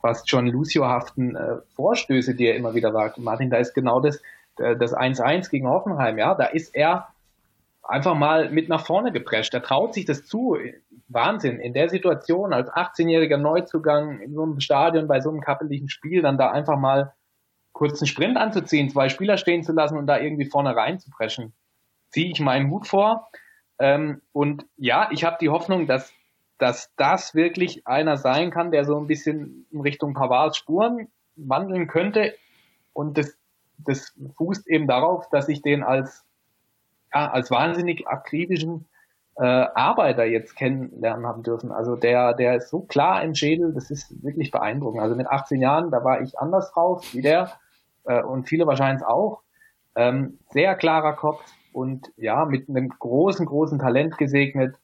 [0.00, 3.18] fast schon Lucio-haften äh, Vorstöße, die er immer wieder wagt.
[3.18, 4.22] Martin, da ist genau das,
[4.58, 6.34] äh, das 1-1 gegen Hoffenheim, ja.
[6.36, 7.08] Da ist er
[7.82, 9.52] einfach mal mit nach vorne geprescht.
[9.54, 10.56] Er traut sich das zu.
[11.08, 11.58] Wahnsinn.
[11.58, 16.22] In der Situation als 18-jähriger Neuzugang in so einem Stadion bei so einem kappeligen Spiel
[16.22, 17.12] dann da einfach mal
[17.80, 21.54] kurzen Sprint anzuziehen, zwei Spieler stehen zu lassen und da irgendwie vorne rein zu preschen,
[22.10, 23.30] ziehe ich meinen Hut vor.
[23.78, 26.12] Ähm, und ja, ich habe die Hoffnung, dass,
[26.58, 31.86] dass das wirklich einer sein kann, der so ein bisschen in Richtung Pavards Spuren wandeln
[31.86, 32.34] könnte.
[32.92, 33.34] Und das,
[33.78, 36.26] das fußt eben darauf, dass ich den als,
[37.14, 38.90] ja, als wahnsinnig akribischen
[39.36, 41.72] äh, Arbeiter jetzt kennenlernen haben dürfen.
[41.72, 45.00] Also der, der ist so klar im Schädel, das ist wirklich beeindruckend.
[45.00, 47.50] Also mit 18 Jahren, da war ich anders drauf wie der
[48.04, 49.42] äh, und viele wahrscheinlich auch.
[49.96, 54.76] Ähm, sehr klarer Kopf und ja, mit einem großen, großen Talent gesegnet.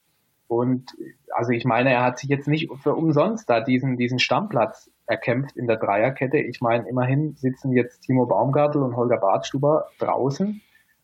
[0.47, 0.91] Und
[1.33, 5.57] also ich meine, er hat sich jetzt nicht für umsonst da diesen, diesen Stammplatz erkämpft
[5.57, 6.37] in der Dreierkette.
[6.37, 10.61] Ich meine, immerhin sitzen jetzt Timo Baumgartel und Holger Bartstuber draußen.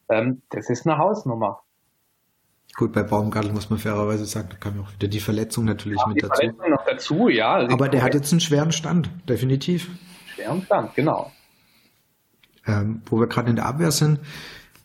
[0.09, 1.61] Ähm, das ist eine Hausnummer.
[2.75, 5.99] Gut, bei Baumgartel muss man fairerweise sagen, da kam ja auch wieder die Verletzung natürlich
[5.99, 6.41] ja, mit die dazu.
[6.41, 7.67] Verletzung noch dazu, ja.
[7.69, 9.89] Aber der hat jetzt einen schweren Stand, definitiv.
[10.25, 11.31] Schweren Stand, genau
[12.65, 14.19] ähm, wo wir gerade in der Abwehr sind.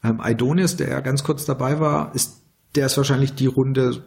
[0.04, 2.42] Ähm, Aidonis, der ja ganz kurz dabei war, ist,
[2.74, 4.02] der ist wahrscheinlich die Runde,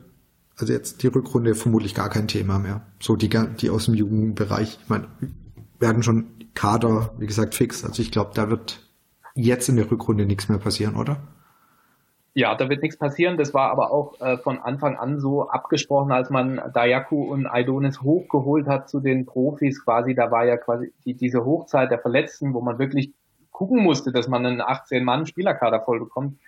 [0.58, 2.82] also jetzt die Rückrunde vermutlich gar kein Thema mehr.
[3.00, 5.08] So die, die aus dem Jugendbereich, ich meine,
[5.80, 7.84] werden schon Kader, wie gesagt, fix.
[7.84, 8.80] Also ich glaube, da wird
[9.36, 11.18] jetzt in der Rückrunde nichts mehr passieren, oder?
[12.34, 13.38] Ja, da wird nichts passieren.
[13.38, 18.02] Das war aber auch äh, von Anfang an so abgesprochen, als man Dayaku und Aidonis
[18.02, 20.16] hochgeholt hat zu den Profis quasi.
[20.16, 23.14] Da war ja quasi die, diese Hochzeit der Verletzten, wo man wirklich
[23.62, 26.40] gucken musste, dass man einen 18-Mann-Spielerkader voll bekommt.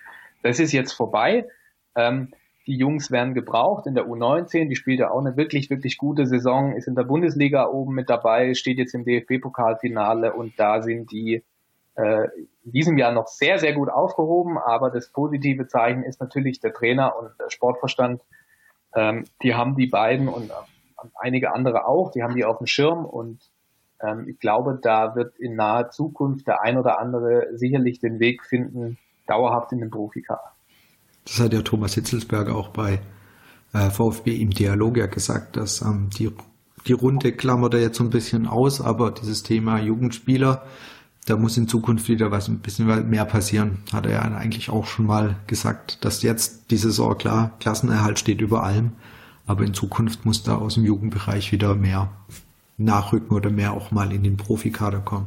[0.42, 1.46] Das ist jetzt vorbei.
[1.94, 2.32] Ähm,
[2.66, 4.68] die Jungs werden gebraucht in der U19.
[4.68, 8.10] Die spielt ja auch eine wirklich, wirklich gute Saison, ist in der Bundesliga oben mit
[8.10, 11.44] dabei, steht jetzt im DFB-Pokalfinale und da sind die
[11.94, 12.24] äh,
[12.64, 14.58] in diesem Jahr noch sehr, sehr gut aufgehoben.
[14.58, 18.22] Aber das positive Zeichen ist natürlich der Trainer und der Sportverstand.
[18.96, 20.54] Ähm, die haben die beiden und äh,
[21.20, 23.53] einige andere auch, die haben die auf dem Schirm und
[24.00, 28.44] ähm, ich glaube, da wird in naher Zukunft der ein oder andere sicherlich den Weg
[28.44, 30.52] finden, dauerhaft in den Profikader.
[31.24, 33.00] Das hat ja Thomas Hitzelsberger auch bei
[33.72, 36.30] äh, VfB im Dialog ja gesagt, dass ähm, die,
[36.86, 40.64] die Runde klammert er jetzt so ein bisschen aus, aber dieses Thema Jugendspieler,
[41.26, 43.78] da muss in Zukunft wieder was ein bisschen mehr passieren.
[43.92, 48.42] Hat er ja eigentlich auch schon mal gesagt, dass jetzt die Saison klar, Klassenerhalt steht
[48.42, 48.92] über allem,
[49.46, 52.10] aber in Zukunft muss da aus dem Jugendbereich wieder mehr
[52.76, 55.26] nachrücken oder mehr auch mal in den Profikader kommen.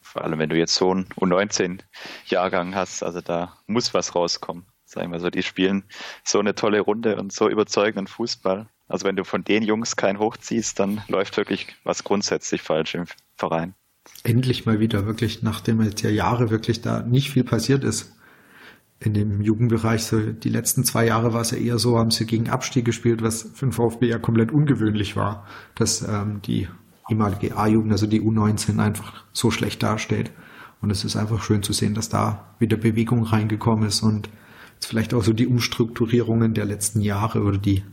[0.00, 4.66] Vor allem, wenn du jetzt so einen U19-Jahrgang hast, also da muss was rauskommen.
[4.84, 5.84] Sagen wir so, die spielen
[6.22, 8.68] so eine tolle Runde und so überzeugenden Fußball.
[8.88, 13.06] Also wenn du von den Jungs keinen hochziehst, dann läuft wirklich was grundsätzlich falsch im
[13.36, 13.74] Verein.
[14.22, 18.12] Endlich mal wieder, wirklich, nachdem jetzt ja Jahre wirklich da nicht viel passiert ist,
[19.04, 22.24] in dem Jugendbereich, so die letzten zwei Jahre war es ja eher so, haben sie
[22.24, 26.68] gegen Abstieg gespielt, was für den VfB ja komplett ungewöhnlich war, dass ähm, die
[27.08, 30.30] ehemalige A-Jugend, also die U19 einfach so schlecht dasteht.
[30.80, 34.28] Und es ist einfach schön zu sehen, dass da wieder Bewegung reingekommen ist und
[34.74, 37.84] jetzt vielleicht auch so die Umstrukturierungen der letzten Jahre oder die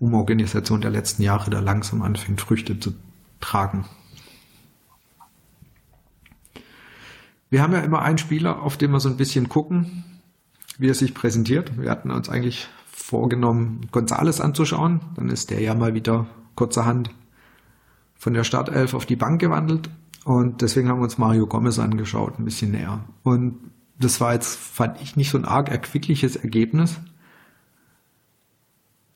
[0.00, 2.94] Umorganisation der letzten Jahre da langsam anfängt, Früchte zu
[3.40, 3.84] tragen.
[7.50, 10.04] Wir haben ja immer einen Spieler, auf den wir so ein bisschen gucken,
[10.78, 11.78] wie er sich präsentiert.
[11.78, 15.00] Wir hatten uns eigentlich vorgenommen, Gonzales anzuschauen.
[15.16, 17.10] Dann ist der ja mal wieder kurzerhand
[18.14, 19.90] von der Startelf auf die Bank gewandelt.
[20.24, 23.04] Und deswegen haben wir uns Mario Gomez angeschaut, ein bisschen näher.
[23.22, 26.96] Und das war jetzt, fand ich, nicht so ein arg erquickliches Ergebnis.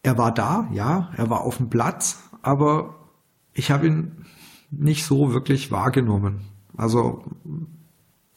[0.03, 2.97] Er war da, ja, er war auf dem Platz, aber
[3.53, 4.25] ich habe ihn
[4.71, 6.41] nicht so wirklich wahrgenommen.
[6.77, 7.25] Also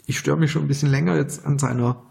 [0.06, 2.04] ich störe mich schon ein bisschen länger jetzt an seiner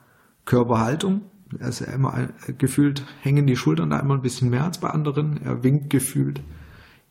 [0.44, 1.22] Körperhaltung.
[1.58, 2.28] Er ist ja immer
[2.58, 5.40] gefühlt, hängen die Schultern da immer ein bisschen mehr als bei anderen.
[5.44, 6.40] Er winkt gefühlt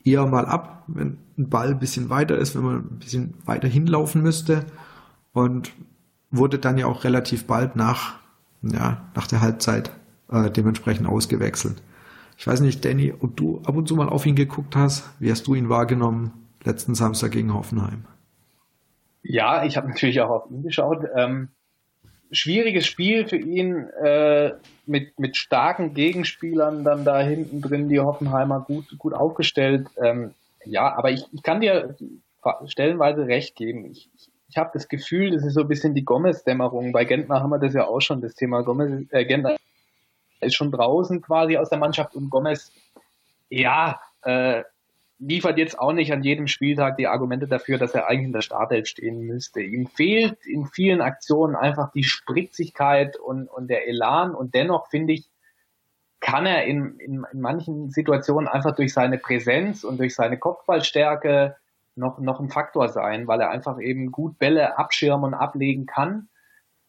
[0.04, 3.68] eher mal ab, wenn ein Ball ein bisschen weiter ist, wenn man ein bisschen weiter
[3.68, 4.66] hinlaufen müsste.
[5.32, 5.72] Und
[6.30, 8.16] wurde dann ja auch relativ bald nach,
[8.62, 9.92] ja, nach der Halbzeit
[10.30, 11.82] äh, dementsprechend ausgewechselt.
[12.38, 15.10] Ich weiß nicht, Danny, ob du ab und zu mal auf ihn geguckt hast.
[15.20, 16.32] Wie hast du ihn wahrgenommen
[16.64, 18.06] letzten Samstag gegen Hoffenheim?
[19.22, 21.06] Ja, ich habe natürlich auch auf ihn geschaut.
[21.16, 21.50] Ähm,
[22.34, 24.54] schwieriges Spiel für ihn äh,
[24.86, 29.88] mit, mit starken Gegenspielern dann da hinten drin, die Hoffenheimer gut, gut aufgestellt.
[30.02, 30.34] Ähm,
[30.66, 31.96] ja, aber ich, ich kann dir
[32.66, 33.86] stellenweise recht geben.
[33.92, 34.10] Ich,
[34.50, 36.92] ich, habe das Gefühl, das ist so ein bisschen die Gomez-Dämmerung.
[36.92, 39.56] Bei Gentner haben wir das ja auch schon, das Thema Gomez, äh, Gentner
[40.42, 42.72] ist schon draußen quasi aus der Mannschaft und Gomez,
[43.50, 44.64] ja, äh,
[45.20, 48.42] liefert jetzt auch nicht an jedem Spieltag die Argumente dafür, dass er eigentlich in der
[48.42, 49.62] Startelf stehen müsste.
[49.62, 55.14] Ihm fehlt in vielen Aktionen einfach die Spritzigkeit und, und der Elan und dennoch finde
[55.14, 55.30] ich,
[56.20, 61.58] kann er in, in, in manchen Situationen einfach durch seine Präsenz und durch seine Kopfballstärke
[61.96, 66.30] noch, noch ein Faktor sein, weil er einfach eben gut Bälle abschirmen und ablegen kann.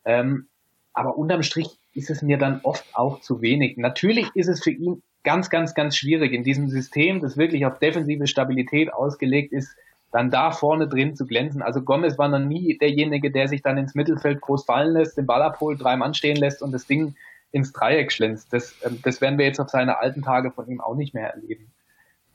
[0.05, 0.49] Ähm,
[0.93, 3.77] aber unterm Strich ist es mir dann oft auch zu wenig.
[3.77, 7.79] Natürlich ist es für ihn ganz, ganz, ganz schwierig in diesem System, das wirklich auf
[7.79, 9.77] defensive Stabilität ausgelegt ist,
[10.13, 11.61] dann da vorne drin zu glänzen.
[11.61, 15.27] Also Gomez war noch nie derjenige, der sich dann ins Mittelfeld groß fallen lässt, den
[15.27, 17.17] Ball abholt, drei Mann stehen lässt und das Ding
[17.51, 18.53] ins Dreieck schlänzt.
[18.53, 21.31] Das, ähm, das werden wir jetzt auf seine alten Tage von ihm auch nicht mehr
[21.31, 21.73] erleben.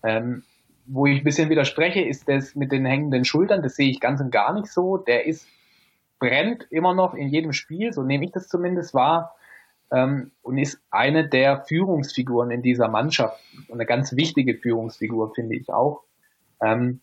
[0.03, 0.43] Ähm,
[0.87, 3.61] wo ich ein bisschen widerspreche, ist das mit den hängenden Schultern.
[3.61, 4.97] Das sehe ich ganz und gar nicht so.
[4.97, 5.47] Der ist,
[6.19, 9.35] brennt immer noch in jedem Spiel, so nehme ich das zumindest wahr
[9.91, 13.39] ähm, und ist eine der Führungsfiguren in dieser Mannschaft
[13.71, 16.03] eine ganz wichtige Führungsfigur, finde ich auch.
[16.61, 17.01] Ähm,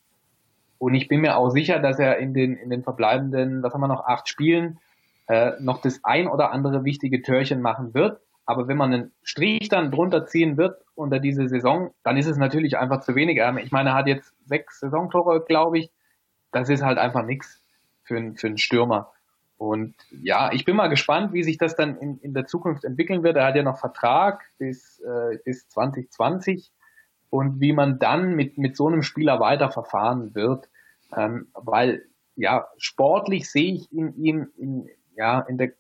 [0.79, 3.81] und ich bin mir auch sicher, dass er in den, in den verbleibenden, was haben
[3.81, 4.79] wir noch, acht Spielen,
[5.27, 8.21] äh, noch das ein oder andere wichtige Törchen machen wird.
[8.45, 12.37] Aber wenn man einen Strich dann drunter ziehen wird unter diese Saison, dann ist es
[12.37, 13.39] natürlich einfach zu wenig.
[13.39, 15.91] Ähm, ich meine, er hat jetzt sechs Saisontore, glaube ich.
[16.53, 17.61] Das ist halt einfach nichts
[18.05, 19.13] für, für einen Stürmer.
[19.59, 23.23] Und ja, ich bin mal gespannt, wie sich das dann in, in der Zukunft entwickeln
[23.23, 23.37] wird.
[23.37, 26.71] Er hat ja noch Vertrag bis, äh, bis 2020
[27.31, 30.69] und wie man dann mit, mit so einem Spieler weiter verfahren wird.
[31.17, 35.73] Ähm, weil ja, sportlich sehe ich in ihm in, ja, in der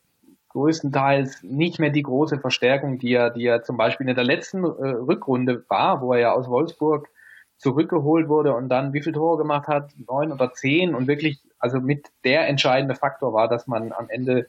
[0.48, 4.64] größtenteils nicht mehr die große Verstärkung, die er, die er zum Beispiel in der letzten
[4.64, 7.10] äh, Rückrunde war, wo er ja aus Wolfsburg
[7.58, 11.80] zurückgeholt wurde und dann wie viele Tore gemacht hat, neun oder zehn und wirklich also
[11.80, 14.46] mit der entscheidende Faktor war, dass man am Ende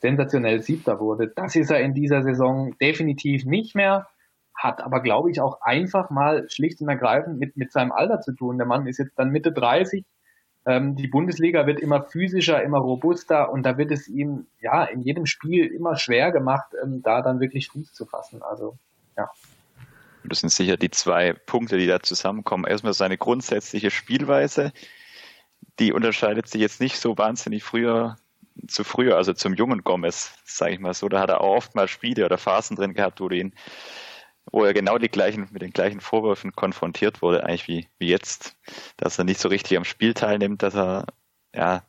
[0.00, 1.28] sensationell Siebter wurde.
[1.28, 4.08] Das ist er in dieser Saison definitiv nicht mehr,
[4.54, 8.32] hat aber, glaube ich, auch einfach mal schlicht und ergreifend mit, mit seinem Alter zu
[8.32, 8.58] tun.
[8.58, 10.04] Der Mann ist jetzt dann Mitte 30.
[10.66, 15.02] Ähm, die Bundesliga wird immer physischer, immer robuster und da wird es ihm ja in
[15.02, 18.42] jedem Spiel immer schwer gemacht, ähm, da dann wirklich Fuß zu fassen.
[18.42, 18.76] Also
[19.16, 19.30] ja.
[20.24, 22.64] Das sind sicher die zwei Punkte, die da zusammenkommen.
[22.64, 24.72] Erstmal seine grundsätzliche Spielweise,
[25.78, 28.16] die unterscheidet sich jetzt nicht so wahnsinnig früher
[28.66, 31.08] zu früher, also zum jungen Gomez, sage ich mal so.
[31.08, 33.54] Da hat er auch oft mal Spiele oder Phasen drin gehabt, wo, ihn,
[34.50, 38.56] wo er genau die gleichen, mit den gleichen Vorwürfen konfrontiert wurde, eigentlich wie, wie jetzt,
[38.96, 41.06] dass er nicht so richtig am Spiel teilnimmt, dass er
[41.54, 41.84] ja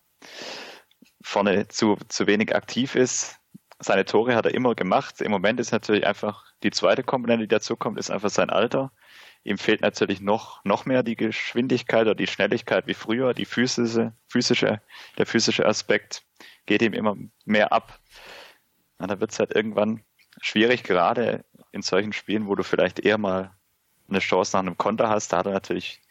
[1.22, 3.38] vorne zu, zu wenig aktiv ist.
[3.80, 5.22] Seine Tore hat er immer gemacht.
[5.22, 8.92] Im Moment ist natürlich einfach die zweite Komponente, die dazu kommt, ist einfach sein Alter.
[9.44, 14.14] Ihm fehlt natürlich noch, noch mehr die Geschwindigkeit oder die Schnelligkeit wie früher, die physische,
[14.28, 14.82] physische,
[15.18, 16.24] der physische Aspekt
[16.66, 17.16] geht ihm immer
[17.46, 18.00] mehr ab.
[18.98, 20.04] Na, da wird es halt irgendwann
[20.42, 23.56] schwierig, gerade in solchen Spielen, wo du vielleicht eher mal
[24.10, 26.02] eine Chance nach einem Konter hast, da hat er natürlich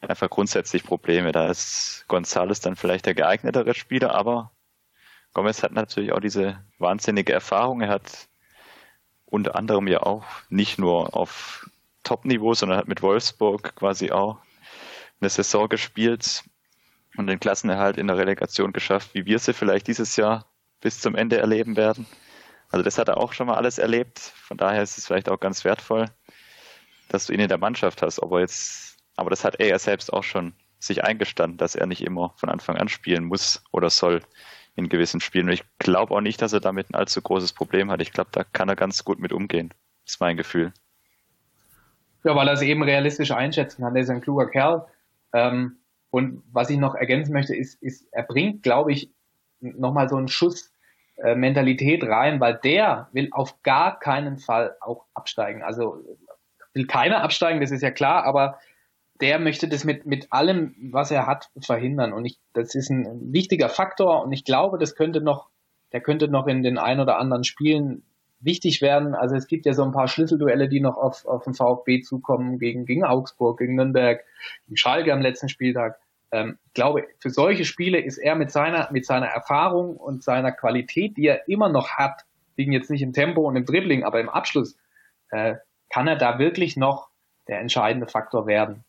[0.00, 1.32] einfach grundsätzlich Probleme.
[1.32, 4.52] Da ist Gonzales dann vielleicht der geeignetere Spieler, aber
[5.34, 7.80] Gomez hat natürlich auch diese wahnsinnige Erfahrung.
[7.80, 8.28] Er hat
[9.24, 11.70] unter anderem ja auch nicht nur auf
[12.02, 14.38] Top-Niveau, sondern hat mit Wolfsburg quasi auch
[15.20, 16.44] eine Saison gespielt
[17.16, 20.46] und den Klassenerhalt in der Relegation geschafft, wie wir sie vielleicht dieses Jahr
[20.80, 22.06] bis zum Ende erleben werden.
[22.70, 24.18] Also das hat er auch schon mal alles erlebt.
[24.18, 26.06] Von daher ist es vielleicht auch ganz wertvoll,
[27.08, 28.18] dass du ihn in der Mannschaft hast.
[28.20, 32.02] Aber jetzt, aber das hat er ja selbst auch schon sich eingestanden, dass er nicht
[32.02, 34.20] immer von Anfang an spielen muss oder soll
[34.74, 35.46] in gewissen Spielen.
[35.48, 38.00] Und ich glaube auch nicht, dass er damit ein allzu großes Problem hat.
[38.00, 39.72] Ich glaube, da kann er ganz gut mit umgehen.
[40.06, 40.72] Ist mein Gefühl.
[42.24, 43.94] Ja, weil er es eben realistisch einschätzen kann.
[43.96, 44.86] Er ist ein kluger Kerl.
[45.32, 45.78] Ähm,
[46.10, 49.10] und was ich noch ergänzen möchte, ist, ist er bringt, glaube ich,
[49.60, 50.72] nochmal so einen Schuss
[51.16, 55.62] äh, Mentalität rein, weil der will auf gar keinen Fall auch absteigen.
[55.62, 56.04] Also
[56.74, 58.58] will keiner absteigen, das ist ja klar, aber
[59.22, 62.12] der möchte das mit, mit allem, was er hat, verhindern.
[62.12, 65.48] Und ich, das ist ein wichtiger Faktor und ich glaube, das könnte noch,
[65.92, 68.02] der könnte noch in den ein oder anderen Spielen
[68.40, 69.14] wichtig werden.
[69.14, 72.58] Also es gibt ja so ein paar Schlüsselduelle, die noch auf, auf den VfB zukommen,
[72.58, 74.24] gegen, gegen Augsburg, gegen Nürnberg,
[74.66, 76.00] gegen Schalke am letzten Spieltag.
[76.32, 80.50] Ähm, ich glaube, für solche Spiele ist er mit seiner, mit seiner Erfahrung und seiner
[80.50, 82.24] Qualität, die er immer noch hat,
[82.56, 84.76] liegen jetzt nicht im Tempo und im Dribbling, aber im Abschluss,
[85.30, 85.54] äh,
[85.88, 87.08] kann er da wirklich noch
[87.46, 88.84] der entscheidende Faktor werden.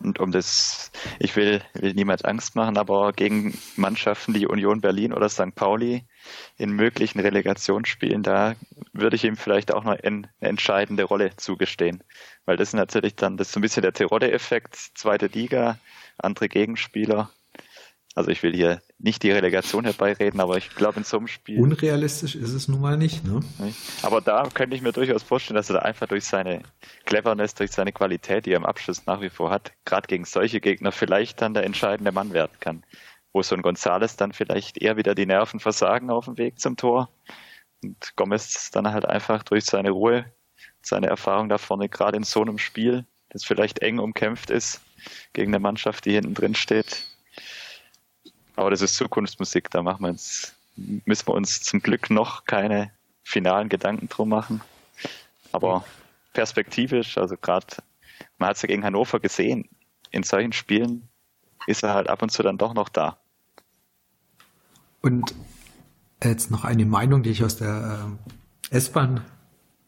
[0.00, 5.12] Und um das, ich will, will niemand Angst machen, aber gegen Mannschaften, die Union Berlin
[5.12, 5.54] oder St.
[5.54, 6.04] Pauli
[6.56, 8.54] in möglichen Relegationsspielen, da
[8.92, 12.04] würde ich ihm vielleicht auch noch eine entscheidende Rolle zugestehen.
[12.44, 15.78] Weil das ist natürlich dann, das ist so ein bisschen der Terodde-Effekt, zweite Liga,
[16.16, 17.30] andere Gegenspieler.
[18.18, 21.60] Also ich will hier nicht die Relegation herbeireden, aber ich glaube in so einem Spiel.
[21.60, 23.38] Unrealistisch ist es nun mal nicht, ne?
[24.02, 26.62] Aber da könnte ich mir durchaus vorstellen, dass er da einfach durch seine
[27.04, 30.60] Cleverness, durch seine Qualität, die er im Abschluss nach wie vor hat, gerade gegen solche
[30.60, 32.82] Gegner vielleicht dann der entscheidende Mann werden kann.
[33.32, 36.76] Wo so ein Gonzales dann vielleicht eher wieder die Nerven versagen auf dem Weg zum
[36.76, 37.10] Tor.
[37.84, 40.24] Und Gomez dann halt einfach durch seine Ruhe,
[40.82, 44.80] seine Erfahrung da vorne, gerade in so einem Spiel, das vielleicht eng umkämpft ist,
[45.34, 47.04] gegen eine Mannschaft, die hinten drin steht,
[48.58, 52.90] aber das ist Zukunftsmusik, da machen wir uns, müssen wir uns zum Glück noch keine
[53.22, 54.62] finalen Gedanken drum machen.
[55.52, 55.84] Aber
[56.32, 57.66] perspektivisch, also gerade,
[58.36, 59.68] man hat es ja gegen Hannover gesehen,
[60.10, 61.08] in solchen Spielen
[61.68, 63.18] ist er halt ab und zu dann doch noch da.
[65.02, 65.36] Und
[66.24, 68.18] jetzt noch eine Meinung, die ich aus der
[68.72, 69.24] äh, S-Bahn,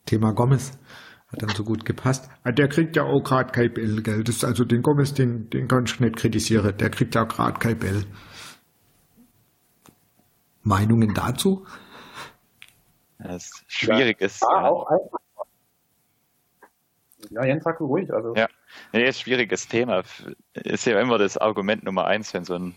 [0.06, 0.78] Thema Gomez,
[1.32, 2.30] hat dann so gut gepasst.
[2.44, 4.22] Ah, der kriegt ja auch gerade kein Bell, gell?
[4.22, 6.76] Das ist also den Gomez, den, den kann ich nicht kritisieren.
[6.78, 8.04] Der kriegt ja gerade kein Bell.
[10.62, 11.66] Meinungen dazu?
[13.18, 14.42] Das ist schwierig ist.
[14.42, 15.18] Ja, auch einfach.
[17.30, 18.12] Ja, Jens, sag ruhig.
[18.12, 18.34] Also.
[18.34, 18.48] Ja,
[18.92, 20.02] nee, ist schwieriges Thema.
[20.54, 22.74] Ist ja immer das Argument Nummer eins, wenn so ein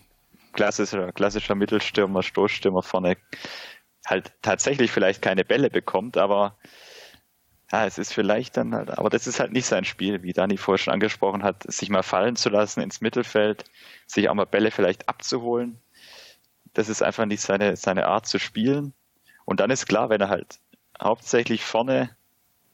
[0.52, 3.16] klassischer, klassischer Mittelstürmer, Stoßstürmer vorne
[4.06, 6.58] halt tatsächlich vielleicht keine Bälle bekommt, aber
[7.72, 10.58] ja, es ist vielleicht dann halt, aber das ist halt nicht sein Spiel, wie Dani
[10.58, 13.64] vorher schon angesprochen hat, sich mal fallen zu lassen ins Mittelfeld,
[14.06, 15.80] sich auch mal Bälle vielleicht abzuholen
[16.74, 18.92] das ist einfach nicht seine, seine Art zu spielen.
[19.44, 20.58] Und dann ist klar, wenn er halt
[21.00, 22.10] hauptsächlich vorne,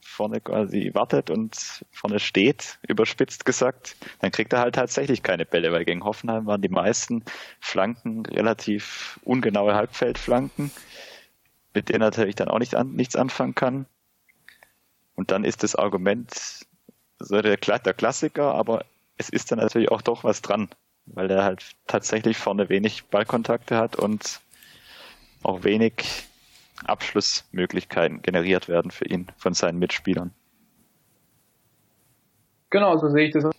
[0.01, 5.73] vorne quasi wartet und vorne steht, überspitzt gesagt, dann kriegt er halt tatsächlich keine Bälle,
[5.73, 7.25] weil gegen Hoffenheim waren die meisten
[7.61, 10.71] Flanken relativ ungenaue Halbfeldflanken,
[11.75, 13.87] mit denen er natürlich dann auch nicht an, nichts anfangen kann.
[15.15, 16.67] Und dann ist das Argument
[17.19, 18.87] so der, der Klassiker, aber
[19.19, 20.71] es ist dann natürlich auch doch was dran
[21.07, 24.41] weil der halt tatsächlich vorne wenig Ballkontakte hat und
[25.43, 26.29] auch wenig
[26.85, 30.33] Abschlussmöglichkeiten generiert werden für ihn von seinen Mitspielern.
[32.71, 33.51] Genau, so sehe ich das.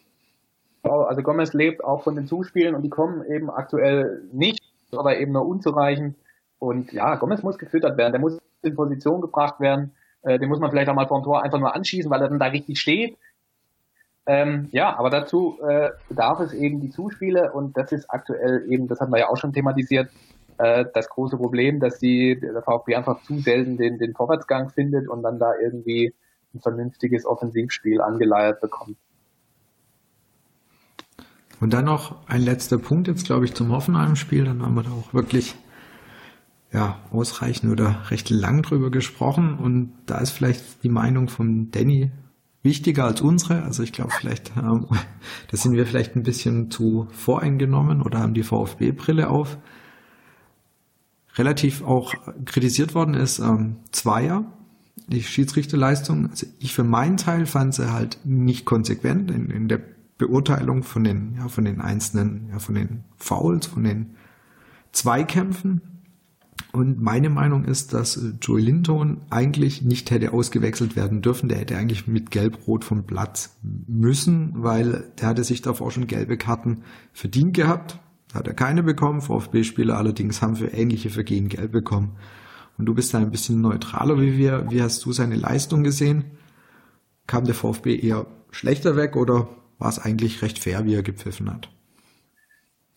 [0.84, 5.34] Also Gomez lebt auch von den Zuspielen und die kommen eben aktuell nicht, aber eben
[5.34, 6.16] nur unzureichend.
[6.60, 9.94] Und ja, Gomez muss gefüttert werden, der muss in Position gebracht werden.
[10.24, 12.40] Äh, den muss man vielleicht auch mal vom Tor einfach nur anschießen, weil er dann
[12.40, 13.18] da richtig steht.
[14.28, 18.88] Ähm, ja, aber dazu äh, bedarf es eben die Zuspiele und das ist aktuell eben,
[18.88, 20.12] das hatten wir ja auch schon thematisiert,
[20.58, 25.08] äh, das große Problem, dass die, der VfB einfach zu selten den, den Vorwärtsgang findet
[25.08, 26.14] und dann da irgendwie
[26.54, 28.98] ein vernünftiges Offensivspiel angeleiert bekommt.
[31.60, 34.46] Und dann noch ein letzter Punkt jetzt, glaube ich, zum Hoffenheim-Spiel.
[34.46, 35.56] Dann haben wir da auch wirklich
[36.72, 39.60] ja, ausreichend oder recht lang drüber gesprochen.
[39.60, 42.12] Und da ist vielleicht die Meinung von Danny
[42.64, 43.64] wichtiger als unsere.
[43.64, 44.88] Also ich glaube, vielleicht, ähm,
[45.50, 49.58] da sind wir vielleicht ein bisschen zu voreingenommen oder haben die VfB-Brille auf.
[51.36, 52.14] Relativ auch
[52.46, 54.46] kritisiert worden ist ähm, Zweier,
[55.08, 56.30] die Schiedsrichterleistung.
[56.30, 59.82] Also ich für meinen Teil fand sie halt nicht konsequent in, in der
[60.18, 64.16] Beurteilung von den, ja, von den einzelnen, ja, von den Fouls, von den
[64.92, 65.82] Zweikämpfen.
[66.74, 71.50] Und meine Meinung ist, dass Joey Linton eigentlich nicht hätte ausgewechselt werden dürfen.
[71.50, 73.58] Der hätte eigentlich mit Gelb-Rot vom Platz
[73.88, 78.00] müssen, weil der hatte sich davor schon gelbe Karten verdient gehabt.
[78.34, 79.22] Hat er keine bekommen.
[79.22, 82.16] VfB-Spieler allerdings haben für ähnliche Vergehen gelb bekommen.
[82.78, 84.66] Und du bist da ein bisschen neutraler wie wir.
[84.70, 86.24] Wie hast du seine Leistung gesehen?
[87.28, 91.52] Kam der VfB eher schlechter weg oder war es eigentlich recht fair, wie er gepfiffen
[91.52, 91.70] hat?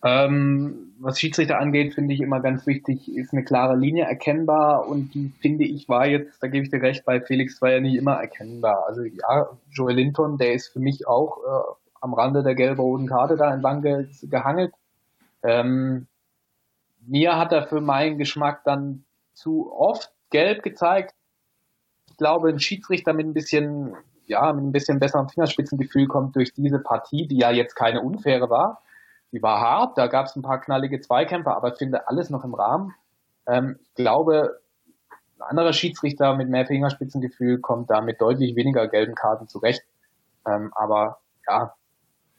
[0.05, 5.15] Ähm, was Schiedsrichter angeht, finde ich immer ganz wichtig, ist eine klare Linie erkennbar und
[5.15, 7.95] die finde ich war jetzt, da gebe ich dir recht, bei Felix war ja nicht
[7.95, 8.85] immer erkennbar.
[8.87, 13.35] Also ja, Joel Linton, der ist für mich auch äh, am Rande der gelb-roten Karte
[13.35, 14.75] da entlang ge gehangelt.
[15.41, 16.05] Ähm,
[17.01, 21.15] mir hat er für meinen Geschmack dann zu oft gelb gezeigt.
[22.11, 23.95] Ich glaube, ein Schiedsrichter mit ein bisschen,
[24.27, 28.51] ja, mit ein bisschen besserem Fingerspitzengefühl kommt durch diese Partie, die ja jetzt keine unfaire
[28.51, 28.83] war,
[29.35, 32.43] die war hart, da gab es ein paar knallige Zweikämpfe, aber ich finde alles noch
[32.43, 32.93] im Rahmen.
[33.47, 34.59] Ähm, ich glaube,
[35.37, 39.83] ein anderer Schiedsrichter mit mehr Fingerspitzengefühl kommt da mit deutlich weniger gelben Karten zurecht.
[40.47, 41.73] Ähm, aber ja,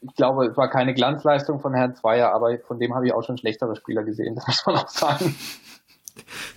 [0.01, 3.23] ich glaube, es war keine Glanzleistung von Herrn Zweier, aber von dem habe ich auch
[3.23, 5.35] schon schlechtere Spieler gesehen, das muss man auch sagen.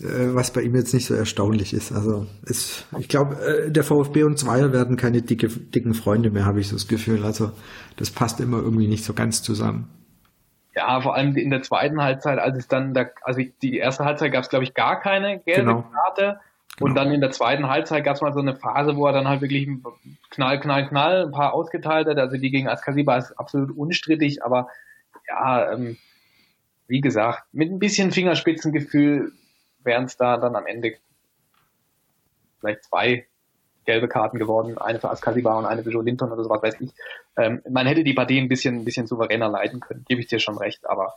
[0.00, 1.92] Äh, was bei ihm jetzt nicht so erstaunlich ist.
[1.92, 6.44] Also ist, ich glaube, äh, der VfB und Zweier werden keine dicke, dicken Freunde mehr,
[6.44, 7.24] habe ich so das Gefühl.
[7.24, 7.52] Also
[7.96, 9.88] das passt immer irgendwie nicht so ganz zusammen.
[10.74, 14.32] Ja, vor allem in der zweiten Halbzeit, als es dann, da, also die erste Halbzeit
[14.32, 15.84] gab es, glaube ich, gar keine gelbe genau.
[15.92, 16.40] Karte.
[16.76, 16.90] Genau.
[16.90, 19.28] Und dann in der zweiten Halbzeit gab es mal so eine Phase, wo er dann
[19.28, 19.68] halt wirklich
[20.30, 22.18] Knall, Knall, Knall, ein paar ausgeteilt hat.
[22.18, 24.66] Also die gegen Askasiba ist absolut unstrittig, aber
[25.28, 25.96] ja, ähm,
[26.88, 29.32] wie gesagt, mit ein bisschen Fingerspitzengefühl
[29.84, 30.94] wären es da dann am Ende
[32.60, 33.26] vielleicht zwei
[33.84, 36.90] gelbe Karten geworden, eine für Askasiba und eine für Joe Linton oder sowas, weiß ich.
[37.36, 40.38] Ähm, man hätte die Partie ein bisschen, ein bisschen souveräner leiten können, gebe ich dir
[40.38, 41.14] schon recht, aber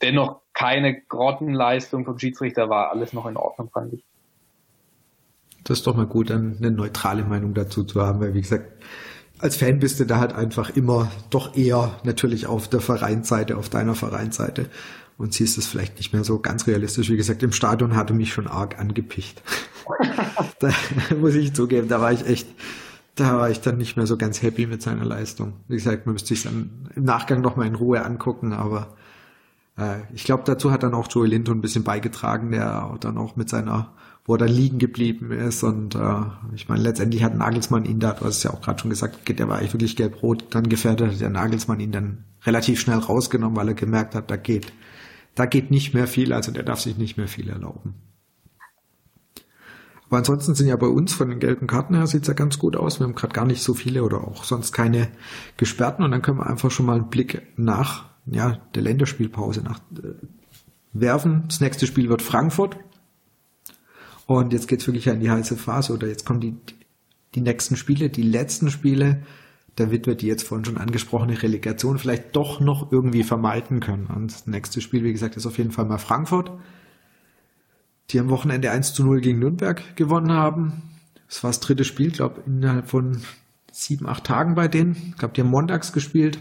[0.00, 4.04] dennoch keine Grottenleistung vom Schiedsrichter war alles noch in Ordnung, fand ich.
[5.64, 8.82] Das ist doch mal gut, eine neutrale Meinung dazu zu haben, weil wie gesagt,
[9.38, 13.68] als Fan bist du da halt einfach immer doch eher natürlich auf der Vereinsseite, auf
[13.68, 14.70] deiner Vereinsseite
[15.16, 17.10] und siehst es vielleicht nicht mehr so ganz realistisch.
[17.10, 19.42] Wie gesagt, im Stadion hatte mich schon arg angepicht.
[20.58, 20.70] da
[21.20, 22.48] muss ich zugeben, da war ich echt,
[23.14, 25.54] da war ich dann nicht mehr so ganz happy mit seiner Leistung.
[25.68, 28.94] Wie gesagt, man müsste sich dann im Nachgang nochmal in Ruhe angucken, aber
[29.78, 33.36] äh, ich glaube, dazu hat dann auch Joey Linton ein bisschen beigetragen, der dann auch
[33.36, 33.92] mit seiner,
[34.24, 36.22] wo er dann liegen geblieben ist und äh,
[36.54, 39.28] ich meine, letztendlich hat Nagelsmann ihn da, du hast es ja auch gerade schon gesagt,
[39.28, 43.56] der war eigentlich wirklich gelb-rot, dann gefährdet hat der Nagelsmann ihn dann relativ schnell rausgenommen,
[43.56, 44.72] weil er gemerkt hat, da geht
[45.34, 47.94] da geht nicht mehr viel, also der darf sich nicht mehr viel erlauben.
[50.06, 52.76] Aber ansonsten sind ja bei uns von den gelben Karten her sieht's ja ganz gut
[52.76, 53.00] aus.
[53.00, 55.08] Wir haben gerade gar nicht so viele oder auch sonst keine
[55.56, 59.80] gesperrten und dann können wir einfach schon mal einen Blick nach ja, der Länderspielpause nach,
[60.02, 60.14] äh,
[60.92, 61.44] werfen.
[61.48, 62.78] Das nächste Spiel wird Frankfurt.
[64.26, 66.56] Und jetzt geht's wirklich in die heiße Phase oder jetzt kommen die,
[67.34, 69.22] die nächsten Spiele, die letzten Spiele
[69.76, 74.06] damit wir die jetzt vorhin schon angesprochene Relegation vielleicht doch noch irgendwie vermeiden können.
[74.06, 76.52] Und das nächste Spiel, wie gesagt, ist auf jeden Fall mal Frankfurt,
[78.10, 80.82] die am Wochenende 1 zu 0 gegen Nürnberg gewonnen haben.
[81.28, 83.22] Das war das dritte Spiel, glaube innerhalb von
[83.72, 84.96] sieben, acht Tagen bei denen.
[85.10, 86.40] Ich glaube, die haben montags gespielt.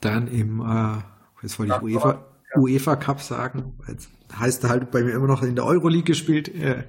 [0.00, 0.98] Dann im, äh,
[1.42, 2.24] jetzt wollte ich UEFA,
[2.56, 6.48] UEFA Cup sagen, jetzt heißt halt bei mir immer noch in der Euroleague gespielt.
[6.54, 6.84] Äh,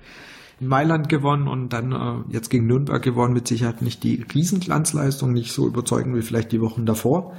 [0.61, 3.33] in Mailand gewonnen und dann äh, jetzt gegen Nürnberg gewonnen.
[3.33, 7.35] Mit Sicherheit nicht die Riesenglanzleistung, nicht so überzeugend wie vielleicht die Wochen davor.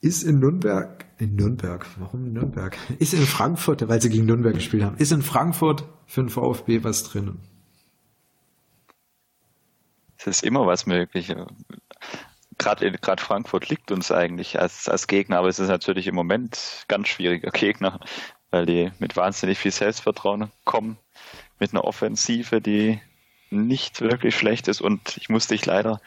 [0.00, 2.78] Ist in Nürnberg, in Nürnberg, warum in Nürnberg?
[3.00, 6.84] Ist in Frankfurt, weil sie gegen Nürnberg gespielt haben, ist in Frankfurt für den VfB
[6.84, 7.40] was drinnen?
[10.16, 11.34] Es ist immer was möglich.
[12.58, 16.84] Gerade gerade Frankfurt liegt uns eigentlich als, als Gegner, aber es ist natürlich im Moment
[16.86, 17.98] ganz schwieriger Gegner,
[18.50, 20.98] weil die mit wahnsinnig viel Selbstvertrauen kommen
[21.58, 23.00] mit einer Offensive, die
[23.50, 26.00] nicht wirklich schlecht ist und ich musste dich leider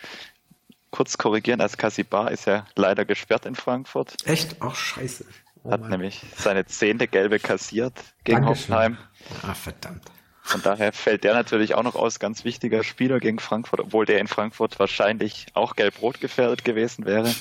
[0.92, 4.16] kurz korrigieren, als Kassibar ist ja leider gesperrt in Frankfurt.
[4.26, 4.58] Echt?
[4.60, 5.26] Ach, scheiße.
[5.64, 5.90] Oh Hat Mann.
[5.92, 7.94] nämlich seine zehnte gelbe kassiert
[8.24, 8.76] gegen Dankeschön.
[8.76, 8.98] Hoffenheim.
[9.44, 10.04] Ah, verdammt.
[10.44, 14.20] Von daher fällt der natürlich auch noch aus, ganz wichtiger Spieler gegen Frankfurt, obwohl der
[14.20, 17.34] in Frankfurt wahrscheinlich auch gelb-rot gefährdet gewesen wäre.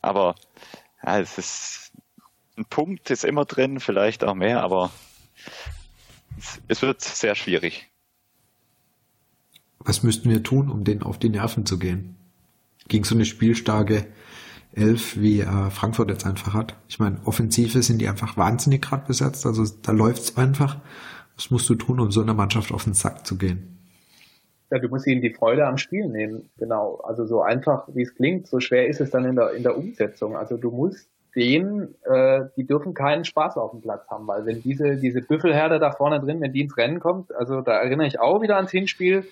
[0.00, 0.34] Aber
[1.04, 1.92] ja, es ist
[2.56, 4.90] ein Punkt ist immer drin, vielleicht auch mehr, aber
[6.68, 7.90] es wird sehr schwierig.
[9.78, 12.16] Was müssten wir tun, um denen auf die Nerven zu gehen?
[12.88, 14.06] Gegen so eine spielstarke
[14.72, 16.76] Elf, wie äh, Frankfurt jetzt einfach hat.
[16.88, 20.78] Ich meine, Offensive sind die einfach wahnsinnig gerade besetzt, also da läuft's einfach.
[21.36, 23.78] Was musst du tun, um so einer Mannschaft auf den Sack zu gehen?
[24.70, 26.96] Ja, du musst ihnen die Freude am Spiel nehmen, genau.
[27.04, 29.76] Also so einfach, wie es klingt, so schwer ist es dann in der, in der
[29.76, 30.36] Umsetzung.
[30.36, 34.62] Also du musst denen, äh, die dürfen keinen Spaß auf dem Platz haben, weil wenn
[34.62, 38.18] diese, diese Büffelherde da vorne drin, wenn die ins Rennen kommt, also da erinnere ich
[38.18, 39.26] auch wieder ans Hinspiel,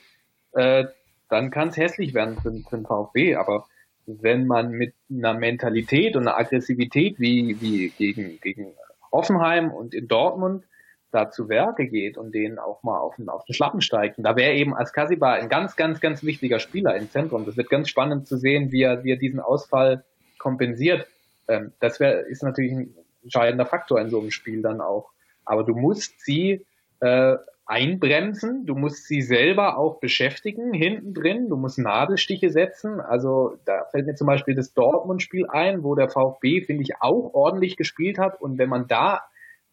[0.53, 0.85] äh,
[1.31, 3.67] dann kann es hässlich werden für, für den VfB, aber
[4.07, 8.75] wenn man mit einer Mentalität und einer Aggressivität wie, wie gegen, gegen
[9.11, 10.65] Hoffenheim und in Dortmund
[11.11, 14.17] da zu Werke geht und denen auch mal auf den, auf den Schlappen steigt.
[14.19, 17.47] Da wäre eben als Kasiba ein ganz, ganz, ganz wichtiger Spieler im Zentrum.
[17.47, 20.05] Das wird ganz spannend zu sehen, wie er, wie er diesen Ausfall
[20.39, 21.07] kompensiert.
[21.49, 25.11] Ähm, das wäre, ist natürlich ein entscheidender Faktor in so einem Spiel dann auch.
[25.45, 26.67] Aber du musst sie
[27.01, 27.37] äh,
[27.67, 33.01] einbremsen, du musst sie selber auch beschäftigen hinten drin, du musst Nadelstiche setzen.
[33.01, 37.33] Also da fällt mir zum Beispiel das Dortmund-Spiel ein, wo der VfB, finde ich, auch
[37.33, 38.41] ordentlich gespielt hat.
[38.41, 39.23] Und wenn man da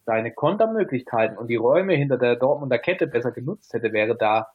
[0.05, 4.47] seine Kontermöglichkeiten und die Räume hinter der Dortmunder Kette besser genutzt hätte, wäre da,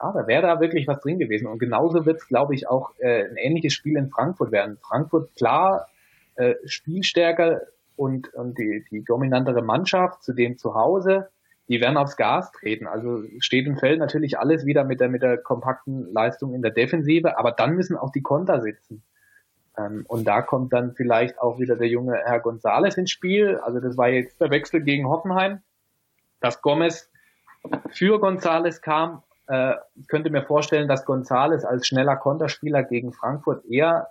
[0.00, 1.46] ja, da wäre da wirklich was drin gewesen.
[1.46, 4.78] Und genauso wird es, glaube ich, auch äh, ein ähnliches Spiel in Frankfurt werden.
[4.80, 5.88] Frankfurt klar
[6.42, 7.62] äh, spielstärker
[7.96, 11.28] und, und die, die dominantere Mannschaft, zudem zu Hause,
[11.68, 12.86] die werden aufs Gas treten.
[12.86, 16.72] Also steht und fällt natürlich alles wieder mit der, mit der kompakten Leistung in der
[16.72, 19.02] Defensive, aber dann müssen auch die Konter sitzen.
[19.78, 23.56] Ähm, und da kommt dann vielleicht auch wieder der junge Herr Gonzales ins Spiel.
[23.58, 25.60] Also das war jetzt der Wechsel gegen Hoffenheim,
[26.40, 27.10] dass Gomez
[27.90, 29.22] für Gonzales kam.
[29.46, 34.08] Äh, ich könnte mir vorstellen, dass Gonzales als schneller Konterspieler gegen Frankfurt eher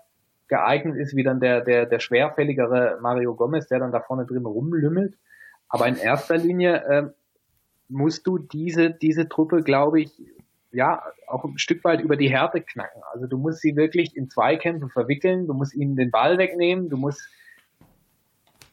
[0.52, 4.46] geeignet ist, wie dann der, der, der schwerfälligere Mario Gomez, der dann da vorne drin
[4.46, 5.18] rumlümmelt.
[5.70, 7.04] Aber in erster Linie äh,
[7.88, 10.12] musst du diese, diese Truppe, glaube ich,
[10.74, 13.02] ja, auch ein Stück weit über die Härte knacken.
[13.14, 16.98] Also du musst sie wirklich in Zweikämpfe verwickeln, du musst ihnen den Ball wegnehmen, du
[16.98, 17.22] musst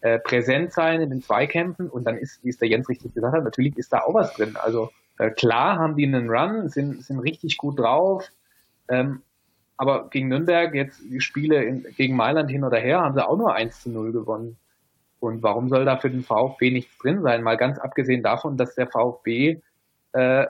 [0.01, 3.37] äh, präsent sein in den Zweikämpfen und dann ist, wie es der Jens richtig gesagt
[3.37, 4.57] hat, natürlich ist da auch was drin.
[4.57, 8.29] Also äh, klar haben die einen Run, sind, sind richtig gut drauf,
[8.89, 9.23] ähm,
[9.79, 13.39] aber gegen Nürnberg, jetzt die Spiele in, gegen Mailand hin oder her, haben sie auch
[13.39, 14.57] nur 1 zu 0 gewonnen.
[15.21, 17.43] Und warum soll da für den VfB nichts drin sein?
[17.43, 19.61] Mal ganz abgesehen davon, dass der VfB
[20.13, 20.47] äh,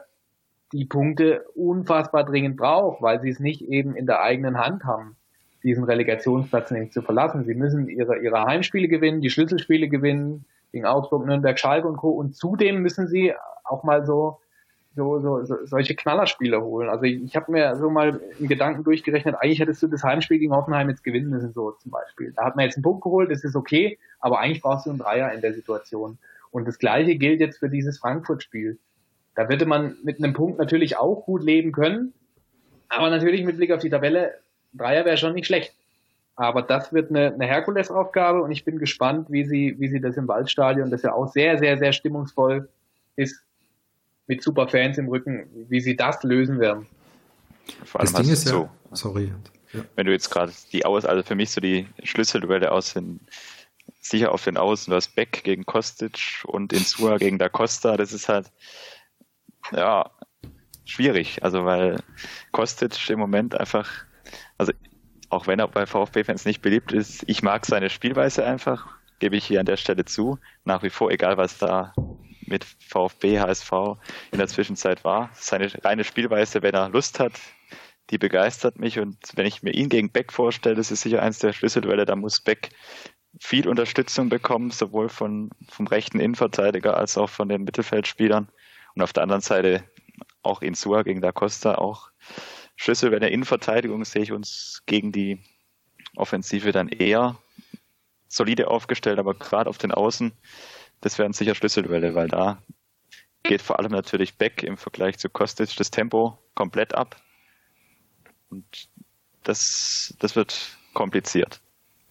[0.72, 5.16] die Punkte unfassbar dringend braucht, weil sie es nicht eben in der eigenen Hand haben,
[5.62, 7.44] diesen Relegationsplatz nämlich zu verlassen.
[7.44, 12.10] Sie müssen ihre, ihre Heimspiele gewinnen, die Schlüsselspiele gewinnen, gegen Augsburg, Nürnberg, Schalke und Co.
[12.10, 14.40] Und zudem müssen sie auch mal so,
[14.98, 16.88] so, so, so solche Knallerspiele holen.
[16.88, 20.38] Also ich, ich habe mir so mal in Gedanken durchgerechnet, eigentlich hättest du das Heimspiel
[20.38, 22.32] gegen Hoffenheim jetzt gewinnen müssen, so zum Beispiel.
[22.36, 24.98] Da hat man jetzt einen Punkt geholt, das ist okay, aber eigentlich brauchst du einen
[24.98, 26.18] Dreier in der Situation.
[26.50, 28.78] Und das Gleiche gilt jetzt für dieses Frankfurt-Spiel.
[29.36, 32.12] Da würde man mit einem Punkt natürlich auch gut leben können.
[32.88, 34.34] Aber natürlich mit Blick auf die Tabelle,
[34.72, 35.72] Dreier wäre schon nicht schlecht.
[36.34, 40.16] Aber das wird eine, eine Herkulesaufgabe und ich bin gespannt, wie sie, wie sie das
[40.16, 42.68] im Waldstadion, das ja auch sehr, sehr, sehr stimmungsvoll
[43.16, 43.42] ist,
[44.28, 46.86] mit super Fans im Rücken, wie sie das lösen werden.
[47.84, 49.32] Vor allem das Ding ist ja, so, sorry.
[49.72, 49.84] Ja.
[49.96, 53.20] Wenn du jetzt gerade die Aus, also für mich so die Schlüsselduelle aus sind,
[54.00, 58.12] sicher auf den Außen, du hast Beck gegen Kostic und Insua gegen Da Costa, das
[58.12, 58.50] ist halt,
[59.72, 60.10] ja,
[60.84, 61.42] schwierig.
[61.42, 62.02] Also weil
[62.52, 63.90] Kostic im Moment einfach,
[64.56, 64.72] also
[65.30, 68.86] auch wenn er bei VfB-Fans nicht beliebt ist, ich mag seine Spielweise einfach,
[69.18, 70.38] gebe ich hier an der Stelle zu.
[70.64, 71.92] Nach wie vor, egal was da
[72.48, 73.72] mit VfB, HSV
[74.32, 75.30] in der Zwischenzeit war.
[75.34, 77.32] Seine reine Spielweise, wenn er Lust hat,
[78.10, 78.98] die begeistert mich.
[78.98, 82.16] Und wenn ich mir ihn gegen Beck vorstelle, das ist sicher eins der Schlüsselduelle, da
[82.16, 82.70] muss Beck
[83.40, 88.48] viel Unterstützung bekommen, sowohl von, vom rechten Innenverteidiger als auch von den Mittelfeldspielern.
[88.94, 89.84] Und auf der anderen Seite
[90.42, 92.10] auch Insua gegen Da Costa, auch
[92.76, 95.38] Schlüssel bei der Innenverteidigung sehe ich uns gegen die
[96.16, 97.36] Offensive dann eher
[98.28, 100.32] solide aufgestellt, aber gerade auf den Außen,
[101.00, 102.62] das wären sicher Schlüsselduelle, weil da
[103.42, 107.16] geht vor allem natürlich Beck im Vergleich zu Kostic das Tempo komplett ab.
[108.50, 108.88] Und
[109.44, 111.60] das, das wird kompliziert.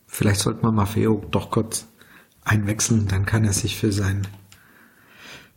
[0.08, 1.88] Vielleicht sollte man Maffeo doch kurz
[2.44, 4.26] einwechseln, dann kann er sich für sein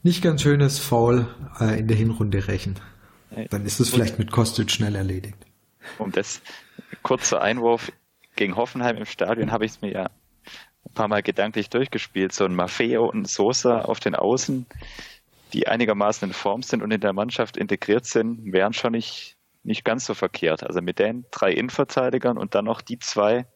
[0.02, 1.26] nicht ganz schönes Foul
[1.60, 2.80] äh, in der Hinrunde rächen.
[3.50, 5.36] Dann ist es vielleicht mit Kostic schnell erledigt.
[5.98, 6.42] Um das
[7.02, 7.92] kurze Einwurf
[8.34, 10.10] gegen Hoffenheim im Stadion habe ich es mir ja
[10.86, 12.32] ein paar Mal gedanklich durchgespielt.
[12.32, 14.66] So ein Maffeo und Sosa auf den Außen,
[15.52, 19.84] die einigermaßen in Form sind und in der Mannschaft integriert sind, wären schon nicht, nicht
[19.84, 20.64] ganz so verkehrt.
[20.64, 23.46] Also mit den drei Innenverteidigern und dann noch die zwei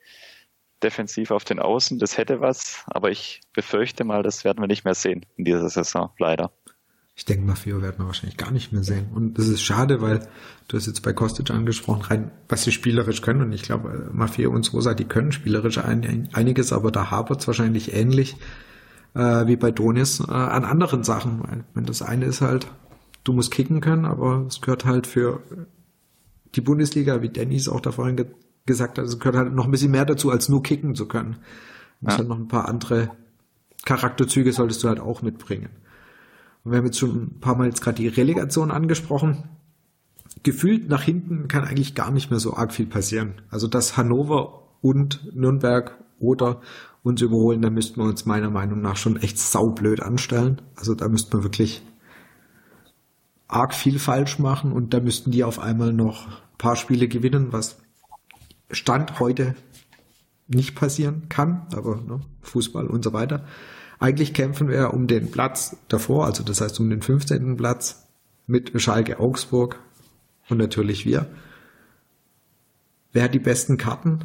[0.82, 4.84] defensiv auf den Außen, das hätte was, aber ich befürchte mal, das werden wir nicht
[4.84, 6.52] mehr sehen in dieser Saison, leider.
[7.16, 9.06] Ich denke, Maffeo werden wir wahrscheinlich gar nicht mehr sehen.
[9.14, 10.26] Und das ist schade, weil
[10.66, 13.40] du hast jetzt bei Kostic angesprochen, rein, was sie spielerisch können.
[13.42, 17.46] Und ich glaube, Maffeo und Sosa, die können spielerisch ein, einiges, aber da hapert es
[17.46, 18.36] wahrscheinlich ähnlich
[19.14, 21.40] äh, wie bei Donis äh, an anderen Sachen.
[21.44, 22.66] Weil, wenn das eine ist halt,
[23.22, 25.40] du musst kicken können, aber es gehört halt für
[26.56, 28.26] die Bundesliga, wie Dennis auch da vorhin ge
[28.66, 31.34] gesagt hat, es gehört halt noch ein bisschen mehr dazu, als nur kicken zu können.
[32.00, 32.18] Du musst Ja.
[32.20, 33.10] halt noch ein paar andere
[33.84, 35.68] Charakterzüge solltest du halt auch mitbringen.
[36.64, 39.44] Und wir haben jetzt schon ein paar Mal jetzt gerade die Relegation angesprochen.
[40.42, 43.34] Gefühlt nach hinten kann eigentlich gar nicht mehr so arg viel passieren.
[43.50, 46.60] Also dass Hannover und Nürnberg oder
[47.02, 50.62] uns überholen, da müssten wir uns meiner Meinung nach schon echt saublöd anstellen.
[50.74, 51.82] Also da müsste man wirklich
[53.46, 57.52] arg viel falsch machen und da müssten die auf einmal noch ein paar Spiele gewinnen,
[57.52, 57.76] was
[58.70, 59.54] Stand heute
[60.48, 63.44] nicht passieren kann, aber ne, Fußball und so weiter.
[63.98, 67.56] Eigentlich kämpfen wir um den Platz davor, also das heißt um den 15.
[67.56, 68.08] Platz
[68.46, 69.78] mit Schalke Augsburg
[70.48, 71.26] und natürlich wir.
[73.12, 74.24] Wer hat die besten Karten,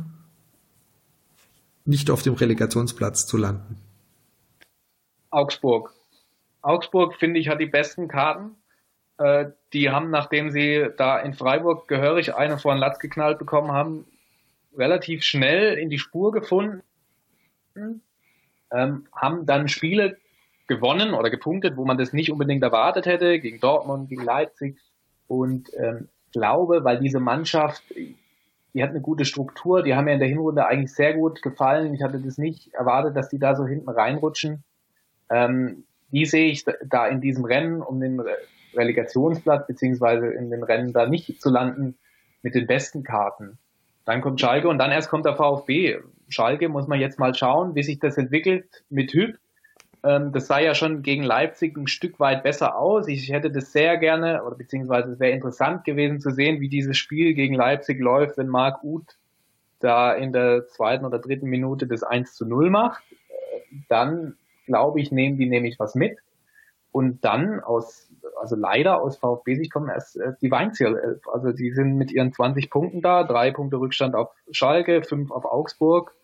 [1.85, 3.77] nicht auf dem Relegationsplatz zu landen?
[5.29, 5.93] Augsburg.
[6.61, 8.55] Augsburg, finde ich, hat die besten Karten.
[9.17, 13.71] Äh, die haben, nachdem sie da in Freiburg gehörig eine vor den Latz geknallt bekommen
[13.71, 14.05] haben,
[14.75, 16.81] relativ schnell in die Spur gefunden,
[18.71, 20.17] ähm, haben dann Spiele
[20.67, 24.77] gewonnen oder gepunktet, wo man das nicht unbedingt erwartet hätte, gegen Dortmund, gegen Leipzig.
[25.27, 30.19] Und ähm, glaube, weil diese Mannschaft, die hat eine gute Struktur, die haben mir in
[30.19, 31.93] der Hinrunde eigentlich sehr gut gefallen.
[31.93, 34.63] Ich hatte das nicht erwartet, dass die da so hinten reinrutschen.
[35.29, 38.37] Ähm, die sehe ich da in diesem Rennen um den Re-
[38.75, 41.97] Relegationsplatz, beziehungsweise in den Rennen da nicht zu landen,
[42.41, 43.57] mit den besten Karten.
[44.05, 45.97] Dann kommt Schalke und dann erst kommt der VfB.
[46.29, 49.37] Schalke muss man jetzt mal schauen, wie sich das entwickelt mit Hüb.
[50.03, 53.07] Ähm, das sah ja schon gegen Leipzig ein Stück weit besser aus.
[53.07, 56.97] Ich hätte das sehr gerne, oder beziehungsweise es wäre interessant gewesen zu sehen, wie dieses
[56.97, 59.17] Spiel gegen Leipzig läuft, wenn Marc Uth
[59.79, 63.03] da in der zweiten oder dritten Minute das 1 zu 0 macht.
[63.87, 66.17] Dann, glaube ich, nehmen die nämlich was mit.
[66.91, 68.09] Und dann aus,
[68.41, 71.19] also leider aus VfB-Sicht kommen erst äh, die Weinziel.
[71.31, 75.45] Also die sind mit ihren 20 Punkten da, drei Punkte Rückstand auf Schalke, fünf auf
[75.45, 76.15] Augsburg.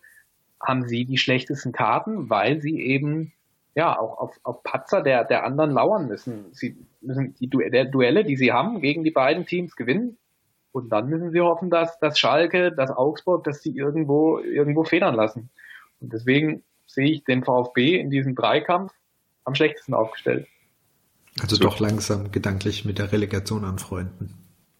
[0.60, 3.32] Haben sie die schlechtesten Karten, weil sie eben
[3.74, 6.46] ja auch auf, auf Patzer der, der anderen lauern müssen.
[6.52, 10.16] Sie müssen die du der Duelle, die sie haben, gegen die beiden Teams gewinnen.
[10.72, 15.14] Und dann müssen sie hoffen, dass, dass Schalke, dass Augsburg, dass sie irgendwo, irgendwo federn
[15.14, 15.50] lassen.
[16.00, 18.92] Und deswegen sehe ich den VfB in diesem Dreikampf
[19.44, 20.46] am schlechtesten aufgestellt.
[21.40, 24.34] Also doch langsam gedanklich mit der Relegation anfreunden.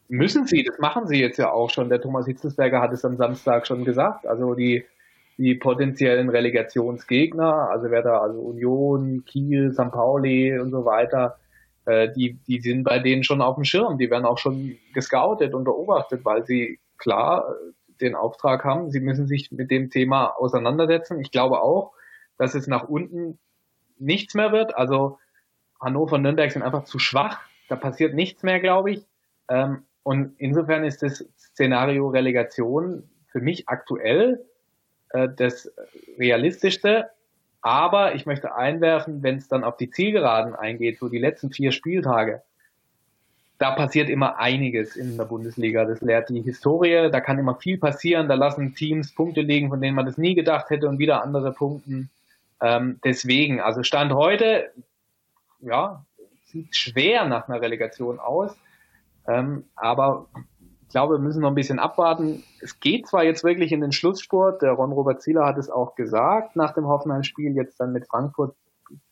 [0.09, 1.89] Müssen sie, das machen sie jetzt ja auch schon.
[1.89, 4.25] Der Thomas Hitzelsberger hat es am Samstag schon gesagt.
[4.25, 4.85] Also die,
[5.37, 9.91] die potenziellen Relegationsgegner, also wer da, also Union, Kiel, St.
[9.91, 11.37] Pauli und so weiter,
[11.85, 13.97] äh, die, die sind bei denen schon auf dem Schirm.
[13.97, 18.99] Die werden auch schon gescoutet und beobachtet, weil sie klar äh, den Auftrag haben, sie
[18.99, 21.19] müssen sich mit dem Thema auseinandersetzen.
[21.19, 21.93] Ich glaube auch,
[22.37, 23.39] dass es nach unten
[23.97, 24.75] nichts mehr wird.
[24.75, 25.17] Also
[25.79, 27.39] Hannover und Nürnberg sind einfach zu schwach.
[27.69, 29.05] Da passiert nichts mehr, glaube ich.
[29.49, 34.45] Ähm, und insofern ist das Szenario Relegation für mich aktuell
[35.09, 35.71] äh, das
[36.17, 37.09] realistischste.
[37.61, 41.71] Aber ich möchte einwerfen, wenn es dann auf die Zielgeraden eingeht, so die letzten vier
[41.71, 42.41] Spieltage,
[43.59, 45.83] da passiert immer einiges in der Bundesliga.
[45.85, 47.09] Das lehrt die Historie.
[47.11, 48.27] Da kann immer viel passieren.
[48.27, 51.51] Da lassen Teams Punkte liegen, von denen man das nie gedacht hätte und wieder andere
[51.51, 52.09] punkten.
[52.61, 54.71] Ähm, deswegen, also Stand heute,
[55.61, 56.05] ja,
[56.45, 58.55] sieht schwer nach einer Relegation aus.
[59.27, 60.27] Ähm, aber
[60.87, 62.43] ich glaube, wir müssen noch ein bisschen abwarten.
[62.61, 66.55] Es geht zwar jetzt wirklich in den Schlusssport, der Ron-Robert Zieler hat es auch gesagt,
[66.55, 68.55] nach dem Hoffenheim-Spiel, jetzt dann mit Frankfurt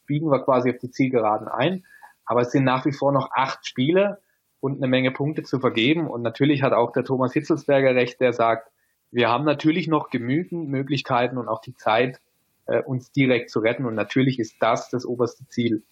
[0.05, 1.83] biegen wir quasi auf die Zielgeraden ein.
[2.25, 4.21] Aber es sind nach wie vor noch acht Spiele
[4.61, 6.07] und eine Menge Punkte zu vergeben.
[6.07, 8.71] Und natürlich hat auch der Thomas Hitzelsberger recht, der sagt,
[9.11, 12.21] wir haben natürlich noch genügend Möglichkeiten und auch die Zeit,
[12.67, 13.85] äh, uns direkt zu retten.
[13.85, 15.83] Und natürlich ist das das oberste Ziel.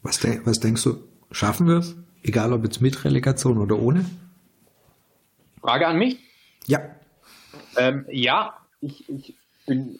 [0.00, 1.98] Was, de was denkst du, schaffen wir es?
[2.24, 4.06] Egal ob jetzt mit Relegation oder ohne?
[5.60, 6.18] Frage an mich?
[6.66, 6.80] Ja.
[7.76, 9.98] Ähm, ja, ich, ich bin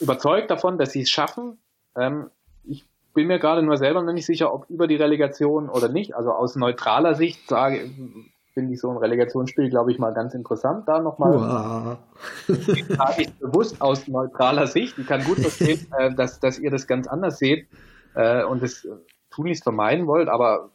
[0.00, 1.58] überzeugt davon, dass sie es schaffen.
[1.94, 2.30] Ähm,
[2.64, 6.16] ich bin mir gerade nur selber noch nicht sicher, ob über die Relegation oder nicht.
[6.16, 7.90] Also aus neutraler Sicht sage,
[8.54, 10.88] finde ich so ein Relegationsspiel, glaube ich, mal ganz interessant.
[10.88, 11.98] Da nochmal
[12.46, 14.98] sage ich bewusst aus neutraler Sicht.
[14.98, 17.68] Ich kann gut verstehen, äh, dass, dass ihr das ganz anders seht
[18.14, 18.88] äh, und das äh,
[19.30, 20.70] tunlichst vermeiden wollt, aber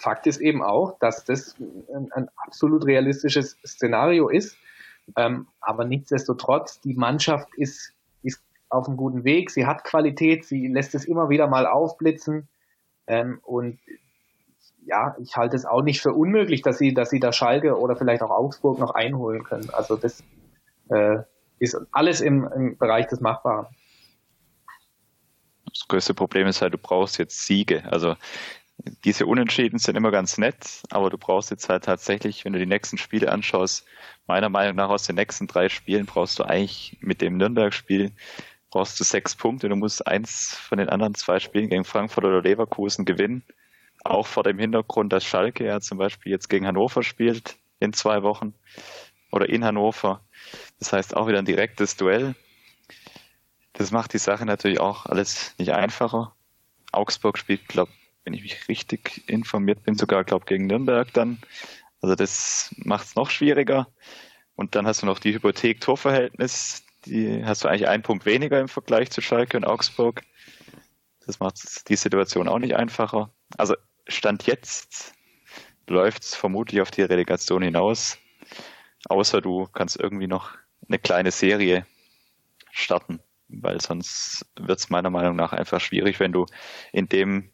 [0.00, 4.56] Fakt ist eben auch, dass das ein, ein absolut realistisches Szenario ist.
[5.16, 9.50] Ähm, aber nichtsdestotrotz, die Mannschaft ist, ist auf einem guten Weg.
[9.50, 12.48] Sie hat Qualität, sie lässt es immer wieder mal aufblitzen.
[13.06, 13.78] Ähm, und
[14.84, 17.96] ja, ich halte es auch nicht für unmöglich, dass sie, dass sie da Schalke oder
[17.96, 19.70] vielleicht auch Augsburg noch einholen können.
[19.70, 20.22] Also das
[20.90, 21.18] äh,
[21.58, 23.66] ist alles im, im Bereich des Machbaren.
[25.66, 27.84] Das größte Problem ist halt, du brauchst jetzt Siege.
[27.90, 28.14] Also
[29.04, 32.66] diese Unentschieden sind immer ganz nett, aber du brauchst jetzt halt tatsächlich, wenn du die
[32.66, 33.84] nächsten Spiele anschaust,
[34.26, 38.12] meiner Meinung nach aus den nächsten drei Spielen brauchst du eigentlich mit dem Nürnberg-Spiel
[38.70, 39.68] brauchst du sechs Punkte.
[39.68, 43.42] Du musst eins von den anderen zwei Spielen gegen Frankfurt oder Leverkusen gewinnen.
[44.04, 48.22] Auch vor dem Hintergrund, dass Schalke ja zum Beispiel jetzt gegen Hannover spielt in zwei
[48.22, 48.54] Wochen
[49.32, 50.20] oder in Hannover.
[50.78, 52.34] Das heißt auch wieder ein direktes Duell.
[53.72, 56.34] Das macht die Sache natürlich auch alles nicht einfacher.
[56.92, 57.92] Augsburg spielt, glaube
[58.28, 61.38] wenn ich mich richtig informiert bin, sogar, glaube gegen Nürnberg dann.
[62.02, 63.88] Also das macht es noch schwieriger.
[64.54, 66.84] Und dann hast du noch die Hypothek-Torverhältnis.
[67.06, 70.24] Die hast du eigentlich einen Punkt weniger im Vergleich zu Schalke und Augsburg.
[71.24, 73.32] Das macht die Situation auch nicht einfacher.
[73.56, 73.76] Also
[74.06, 75.14] Stand jetzt
[75.88, 78.18] läuft es vermutlich auf die Relegation hinaus.
[79.08, 80.50] Außer du kannst irgendwie noch
[80.86, 81.86] eine kleine Serie
[82.72, 86.44] starten, weil sonst wird es meiner Meinung nach einfach schwierig, wenn du
[86.92, 87.52] in dem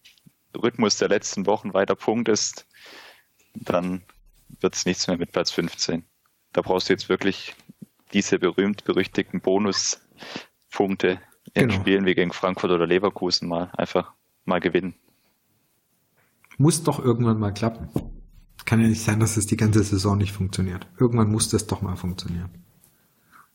[0.55, 2.67] Rhythmus der letzten Wochen weiter punktest,
[3.55, 4.03] dann
[4.61, 6.05] wird es nichts mehr mit Platz 15.
[6.53, 7.55] Da brauchst du jetzt wirklich
[8.13, 11.21] diese berühmt-berüchtigten Bonuspunkte
[11.53, 11.81] in genau.
[11.81, 14.13] Spielen wie gegen Frankfurt oder Leverkusen mal einfach
[14.45, 14.95] mal gewinnen.
[16.57, 17.89] Muss doch irgendwann mal klappen.
[18.65, 20.87] Kann ja nicht sein, dass es die ganze Saison nicht funktioniert.
[20.99, 22.65] Irgendwann muss das doch mal funktionieren.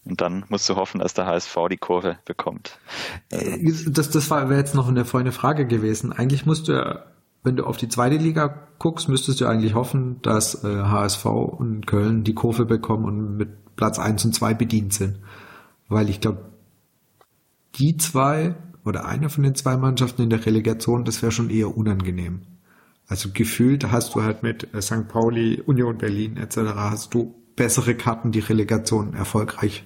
[0.10, 2.80] Und dann musst du hoffen, dass der HSV die Kurve bekommt.
[3.30, 6.12] Äh, das, das wäre jetzt noch eine vorhin Frage gewesen.
[6.12, 7.00] Eigentlich musst du
[7.44, 11.88] wenn du auf die zweite Liga guckst, müsstest du eigentlich hoffen, dass äh, HSV und
[11.88, 15.20] Köln die Kurve bekommen und mit Platz eins und zwei bedient sind.
[15.88, 16.50] Weil ich glaube,
[17.76, 21.76] die zwei oder eine von den zwei Mannschaften in der Relegation, das wäre schon eher
[21.76, 22.42] unangenehm.
[23.08, 25.08] Also gefühlt hast du halt mit äh, St.
[25.08, 26.58] Pauli, Union Berlin etc.
[26.76, 29.86] hast du bessere Karten, die Relegation erfolgreich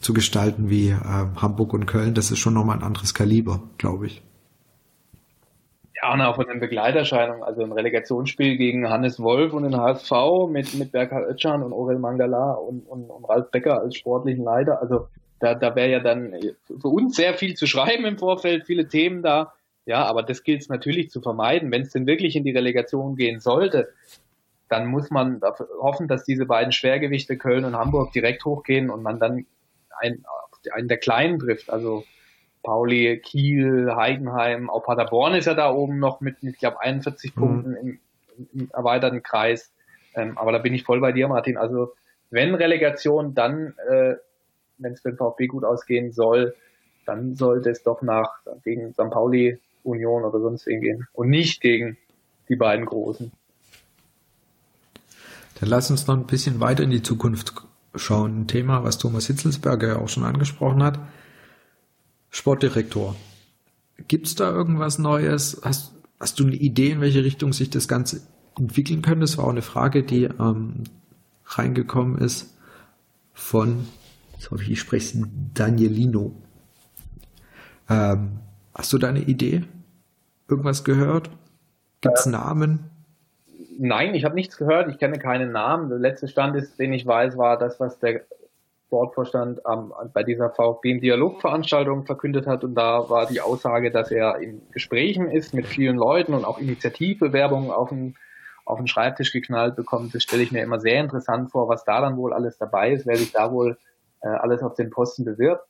[0.00, 4.06] zu gestalten wie äh, Hamburg und Köln, das ist schon nochmal ein anderes Kaliber, glaube
[4.06, 4.22] ich.
[6.00, 10.12] Ja, und auch von den Begleiterscheinungen, also ein Relegationsspiel gegen Hannes Wolf und den HSV
[10.48, 14.80] mit, mit Berkhard Oetschan und Orel Mangala und, und, und Ralf Becker als sportlichen Leiter.
[14.80, 15.08] Also
[15.40, 16.34] da, da wäre ja dann
[16.66, 19.54] für uns sehr viel zu schreiben im Vorfeld, viele Themen da.
[19.86, 21.72] Ja, aber das gilt es natürlich zu vermeiden.
[21.72, 23.88] Wenn es denn wirklich in die Relegation gehen sollte,
[24.68, 25.40] dann muss man
[25.80, 29.46] hoffen, dass diese beiden Schwergewichte Köln und Hamburg direkt hochgehen und man dann
[30.00, 30.24] einen,
[30.72, 31.70] einen der Kleinen trifft.
[31.70, 32.04] Also
[32.62, 37.34] Pauli, Kiel, Heidenheim, auch Paderborn ist ja da oben noch mit, mit ich glaube, 41
[37.34, 37.40] mhm.
[37.40, 37.98] Punkten im,
[38.52, 39.72] im, erweiterten Kreis.
[40.14, 41.56] Ähm, aber da bin ich voll bei dir, Martin.
[41.56, 41.94] Also
[42.30, 44.16] wenn Relegation, dann, äh,
[44.78, 46.54] wenn es für den VfB gut ausgehen soll,
[47.06, 49.10] dann sollte es doch nach gegen St.
[49.10, 51.96] Pauli, Union oder sonst wen gehen und nicht gegen
[52.48, 53.32] die beiden Großen.
[55.60, 57.54] Dann lass uns noch ein bisschen weiter in die Zukunft
[57.98, 58.42] schauen.
[58.42, 60.98] Ein Thema, was Thomas Hitzelsberger ja auch schon angesprochen hat.
[62.30, 63.16] Sportdirektor.
[64.06, 65.60] Gibt's da irgendwas Neues?
[65.64, 68.20] Hast, hast du eine Idee, in welche Richtung sich das Ganze
[68.56, 69.20] entwickeln könnte?
[69.20, 70.84] Das war auch eine Frage, die ähm,
[71.46, 72.54] reingekommen ist
[73.32, 73.86] von,
[74.32, 76.34] jetzt hoffe ich, ich spreche es Danielino.
[77.88, 78.40] Ähm,
[78.74, 79.64] hast du da eine Idee?
[80.48, 81.30] Irgendwas gehört?
[82.00, 82.90] Gibt's äh, Namen?
[83.80, 84.90] Nein, ich habe nichts gehört.
[84.90, 85.88] Ich kenne keinen Namen.
[85.88, 88.22] Der letzte Stand ist, den ich weiß, war das, was der
[88.86, 92.64] Sportvorstand ähm, bei dieser VfB-Dialogveranstaltung verkündet hat.
[92.64, 96.58] Und da war die Aussage, dass er in Gesprächen ist mit vielen Leuten und auch
[96.58, 98.16] Initiativbewerbungen auf den,
[98.64, 100.12] auf den Schreibtisch geknallt bekommt.
[100.12, 103.06] Das stelle ich mir immer sehr interessant vor, was da dann wohl alles dabei ist,
[103.06, 103.78] wer sich da wohl
[104.22, 105.62] äh, alles auf den Posten bewirbt.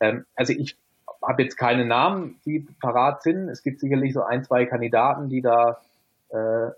[0.00, 0.76] Ähm, also ich
[1.22, 3.48] habe jetzt keine Namen, die parat sind.
[3.48, 5.78] Es gibt sicherlich so ein, zwei Kandidaten, die da
[6.28, 6.70] äh,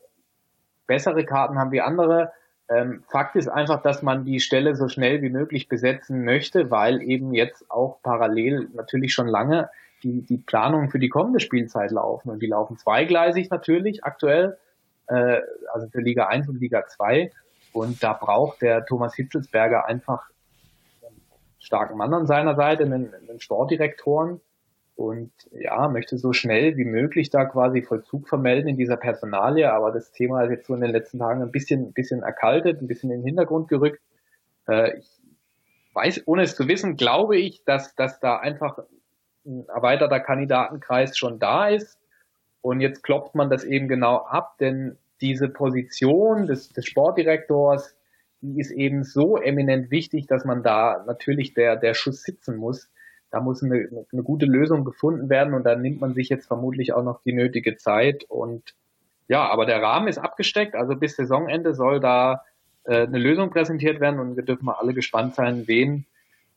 [0.87, 2.33] bessere Karten haben wie andere.
[2.69, 7.03] Ähm, Fakt ist einfach, dass man die Stelle so schnell wie möglich besetzen möchte, weil
[7.03, 9.71] eben jetzt auch parallel natürlich schon lange
[10.03, 12.31] die, die Planungen für die kommende Spielzeit laufen.
[12.31, 14.59] Und die laufen zweigleisig natürlich aktuell,
[15.07, 15.41] äh,
[15.73, 17.31] also für Liga 1 und Liga 2.
[17.73, 20.29] Und da braucht der Thomas Hitzelsberger einfach
[21.07, 21.21] einen
[21.59, 24.41] starken Mann an seiner Seite, einen, einen Sportdirektoren,
[24.97, 29.93] und ja, möchte so schnell wie möglich da quasi Vollzug vermelden in dieser Personalie, aber
[29.93, 32.89] das Thema ist jetzt so in den letzten Tagen ein bisschen, ein bisschen erkaltet, ein
[32.89, 34.01] bisschen in den Hintergrund gerückt.
[34.67, 35.21] Äh, ich
[35.93, 38.79] weiß, ohne es zu wissen, glaube ich, dass, dass da einfach
[39.45, 41.99] ein erweiterter Kandidatenkreis schon da ist.
[42.63, 47.95] Und jetzt klopft man das eben genau ab, denn diese Position des, des Sportdirektors,
[48.41, 52.91] die ist eben so eminent wichtig, dass man da natürlich der, der Schuss sitzen muss
[53.31, 56.93] da muss eine, eine gute Lösung gefunden werden und da nimmt man sich jetzt vermutlich
[56.93, 58.75] auch noch die nötige Zeit und
[59.29, 62.45] ja, aber der Rahmen ist abgesteckt, also bis Saisonende soll da
[62.85, 66.07] äh, eine Lösung präsentiert werden und wir dürfen mal alle gespannt sein, wen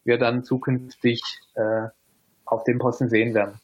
[0.04, 1.22] wir dann zukünftig
[1.56, 1.88] äh,
[2.46, 3.60] auf dem Posten sehen werden.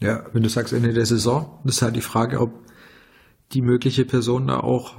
[0.00, 2.52] Ja, wenn du sagst Ende der Saison, das ist halt die Frage, ob
[3.52, 4.94] die mögliche Person da auch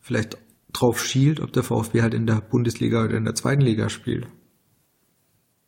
[0.00, 0.36] vielleicht
[0.72, 4.26] drauf schielt, ob der VfB halt in der Bundesliga oder in der zweiten Liga spielt.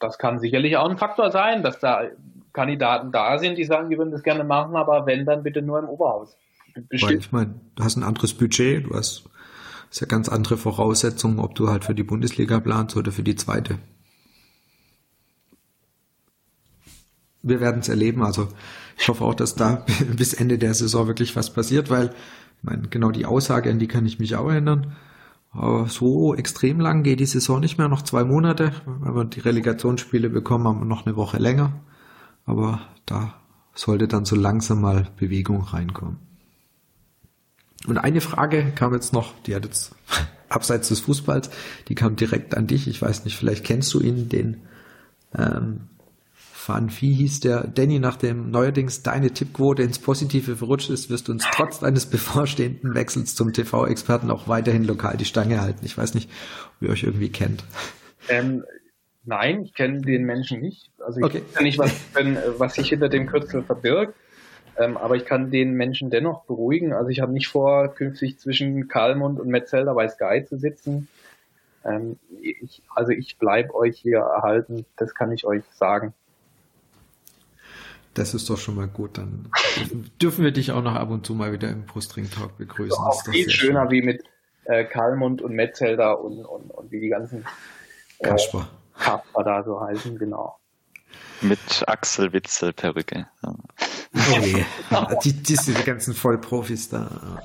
[0.05, 2.05] Das kann sicherlich auch ein Faktor sein, dass da
[2.53, 5.79] Kandidaten da sind, die sagen, die würden das gerne machen, aber wenn, dann bitte nur
[5.81, 6.37] im Oberhaus.
[6.75, 9.25] Weil ich meine, du hast ein anderes Budget, du hast,
[9.89, 13.37] hast ja ganz andere Voraussetzungen, ob du halt für die Bundesliga planst oder für die
[13.37, 13.79] zweite.
[17.43, 18.49] Wir werden es erleben, also
[18.97, 19.85] ich hoffe auch, dass da
[20.17, 23.89] bis Ende der Saison wirklich was passiert, weil ich meine, genau die Aussage, an die
[23.89, 24.97] kann ich mich auch erinnern.
[25.55, 28.73] Aber so extrem lang geht die Saison nicht mehr, noch zwei Monate.
[28.87, 31.73] Wenn wir die Relegationsspiele bekommen, haben wir noch eine Woche länger.
[32.45, 33.35] Aber da
[33.75, 36.19] sollte dann so langsam mal Bewegung reinkommen.
[37.87, 39.95] Und eine Frage kam jetzt noch, die hat jetzt
[40.49, 41.51] abseits des Fußballs,
[41.89, 42.89] die kam direkt an dich.
[42.89, 44.63] Ich weiß nicht, vielleicht kennst du ihn, den
[45.37, 45.83] ähm,
[46.65, 51.45] Fanfi hieß der Danny, nachdem neuerdings deine Tippquote ins Positive verrutscht ist, wirst du uns
[51.53, 55.85] trotz eines bevorstehenden Wechsels zum TV-Experten auch weiterhin lokal die Stange halten.
[55.85, 56.31] Ich weiß nicht,
[56.77, 57.65] ob ihr euch irgendwie kennt.
[58.31, 58.65] Ähm,
[59.25, 60.91] nein, ich kenne den Menschen nicht.
[61.05, 61.43] Also ich okay.
[61.53, 61.93] weiß nicht, was,
[62.57, 64.15] was sich hinter dem Kürzel verbirgt.
[64.79, 66.95] Ähm, aber ich kann den Menschen dennoch beruhigen.
[66.95, 71.09] Also ich habe nicht vor, künftig zwischen Kalmund und Metzelder bei Sky zu sitzen.
[71.85, 76.15] Ähm, ich, also ich bleibe euch hier erhalten, das kann ich euch sagen.
[78.15, 79.19] Das ist doch schon mal gut.
[79.19, 79.51] Dann
[80.23, 82.97] dürfen wir dich auch noch ab und zu mal wieder im Brustring Talk begrüßen.
[82.97, 83.91] Ja, auch viel schöner schön.
[83.91, 84.25] wie mit
[84.65, 87.45] äh, Kalmund und Metzelder und, und, und wie die ganzen
[88.21, 88.69] äh, Kasper.
[88.99, 90.57] Kasper da so heißen, genau.
[91.41, 93.27] Mit Axel Witzel Perücke.
[94.15, 94.65] Okay.
[95.25, 97.43] die, diese ganzen Vollprofis da.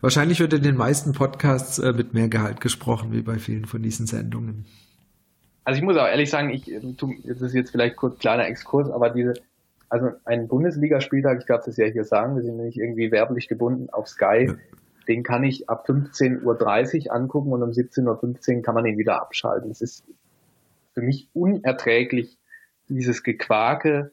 [0.00, 3.82] Wahrscheinlich wird in den meisten Podcasts äh, mit mehr Gehalt gesprochen, wie bei vielen von
[3.82, 4.66] diesen Sendungen.
[5.64, 6.70] Also ich muss auch ehrlich sagen, ich,
[7.24, 9.34] das ist jetzt vielleicht kurz kleiner Exkurs, aber diese,
[9.88, 13.88] also ein Bundesligaspieltag, ich darf das ja hier sagen, wir sind nicht irgendwie werblich gebunden
[13.90, 14.52] auf Sky,
[15.08, 19.20] den kann ich ab 15.30 Uhr angucken und um 17.15 Uhr kann man ihn wieder
[19.20, 19.70] abschalten.
[19.70, 20.04] Es ist
[20.92, 22.38] für mich unerträglich,
[22.88, 24.12] dieses Gequake,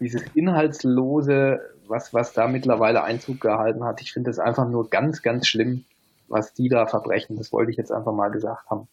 [0.00, 4.00] dieses Inhaltslose, was, was da mittlerweile Einzug gehalten hat.
[4.00, 5.84] Ich finde es einfach nur ganz, ganz schlimm,
[6.28, 7.36] was die da verbrechen.
[7.36, 8.88] Das wollte ich jetzt einfach mal gesagt haben.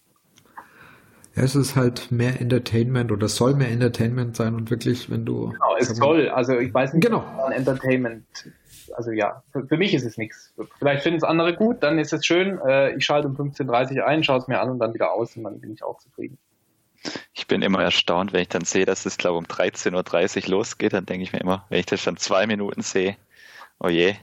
[1.41, 5.49] Es ist halt mehr Entertainment oder soll mehr Entertainment sein und wirklich, wenn du.
[5.49, 6.29] Genau, es soll.
[6.29, 7.23] Also ich weiß nicht, genau.
[7.49, 8.25] Entertainment.
[8.95, 10.53] Also ja, für, für mich ist es nichts.
[10.79, 12.59] Vielleicht finden es andere gut, dann ist es schön.
[12.59, 15.37] Äh, ich schalte um 15.30 Uhr ein, schaue es mir an und dann wieder aus
[15.37, 16.37] und dann bin ich auch zufrieden.
[17.33, 20.49] Ich bin immer erstaunt, wenn ich dann sehe, dass es, glaube ich, um 13.30 Uhr
[20.49, 23.15] losgeht, dann denke ich mir immer, wenn ich das schon zwei Minuten sehe,
[23.79, 24.15] oh je.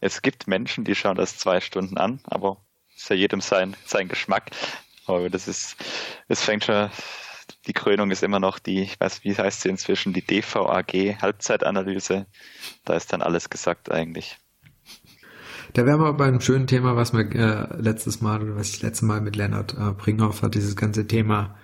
[0.00, 2.58] Es gibt Menschen, die schauen das zwei Stunden an, aber
[2.96, 4.50] ist ja jedem sein, sein Geschmack.
[5.06, 5.76] Aber das ist,
[6.28, 6.90] es fängt schon,
[7.66, 12.26] die Krönung ist immer noch die, ich weiß, wie heißt sie inzwischen, die DVAG, Halbzeitanalyse.
[12.84, 14.38] Da ist dann alles gesagt eigentlich.
[15.72, 18.82] Da wären wir bei einem schönen Thema, was wir äh, letztes Mal oder was ich
[18.82, 21.58] letztes Mal mit Lennart äh, Bringhoff hat, dieses ganze Thema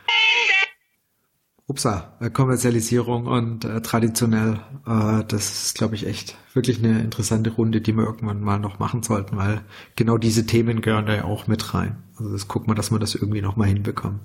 [1.66, 4.60] Upsa, äh, Kommerzialisierung und äh, traditionell.
[4.86, 8.78] Äh, das ist, glaube ich, echt wirklich eine interessante Runde, die wir irgendwann mal noch
[8.78, 9.62] machen sollten, weil
[9.96, 12.02] genau diese Themen gehören da ja auch mit rein.
[12.18, 14.20] Also das gucken wir, dass wir das irgendwie noch mal hinbekommen.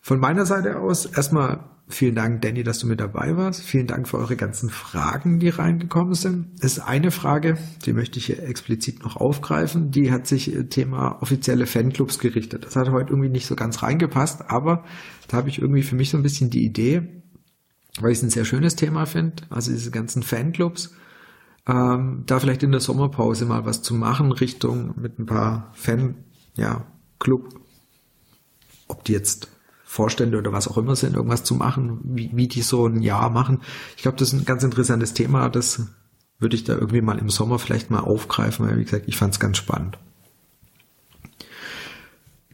[0.00, 3.62] Von meiner Seite aus erstmal vielen Dank, Danny, dass du mit dabei warst.
[3.62, 6.48] Vielen Dank für eure ganzen Fragen, die reingekommen sind.
[6.60, 9.90] Es ist eine Frage, die möchte ich hier explizit noch aufgreifen.
[9.90, 12.64] Die hat sich äh, Thema offizielle Fanclubs gerichtet.
[12.64, 14.84] Das hat heute irgendwie nicht so ganz reingepasst, aber
[15.28, 17.22] da habe ich irgendwie für mich so ein bisschen die Idee,
[18.00, 20.94] weil ich es ein sehr schönes Thema finde, also diese ganzen Fanclubs,
[21.66, 26.16] ähm, da vielleicht in der Sommerpause mal was zu machen, Richtung mit ein paar Fan,
[26.56, 26.86] ja,
[27.18, 27.60] Club,
[28.88, 29.48] ob die jetzt
[29.84, 33.30] Vorstände oder was auch immer sind, irgendwas zu machen, wie, wie die so ein Jahr
[33.30, 33.62] machen.
[33.96, 35.48] Ich glaube, das ist ein ganz interessantes Thema.
[35.48, 35.86] Das
[36.38, 39.32] würde ich da irgendwie mal im Sommer vielleicht mal aufgreifen, weil wie gesagt, ich fand
[39.32, 39.98] es ganz spannend.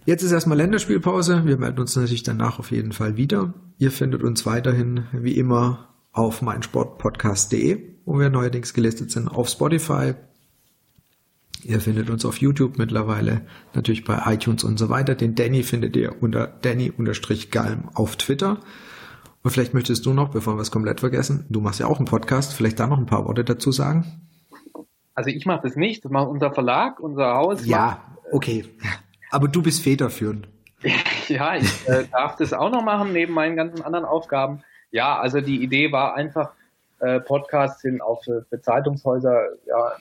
[0.05, 1.47] Jetzt ist erstmal Länderspielpause.
[1.47, 3.55] Wir melden uns natürlich danach auf jeden Fall wieder.
[3.79, 10.15] Ihr findet uns weiterhin wie immer auf meinsportpodcast.de, wo wir neuerdings gelistet sind, auf Spotify,
[11.65, 13.43] Ihr findet uns auf YouTube mittlerweile,
[13.73, 15.15] natürlich bei iTunes und so weiter.
[15.15, 18.59] Den Danny findet ihr unter Danny-Galm auf Twitter.
[19.45, 22.07] Und vielleicht möchtest du noch, bevor wir es komplett vergessen, du machst ja auch einen
[22.07, 24.23] Podcast, vielleicht da noch ein paar Worte dazu sagen?
[25.15, 27.65] Also ich mache das nicht, das macht unser Verlag, unser Haus.
[27.65, 28.01] Ja, macht,
[28.33, 28.65] okay.
[29.33, 30.47] Aber du bist federführend.
[31.29, 34.63] ja, ich äh, darf das auch noch machen, neben meinen ganzen anderen Aufgaben.
[34.91, 36.53] Ja, also die Idee war einfach,
[37.01, 39.93] äh, Podcasts sind auch für, für Zeitungshäuser ja,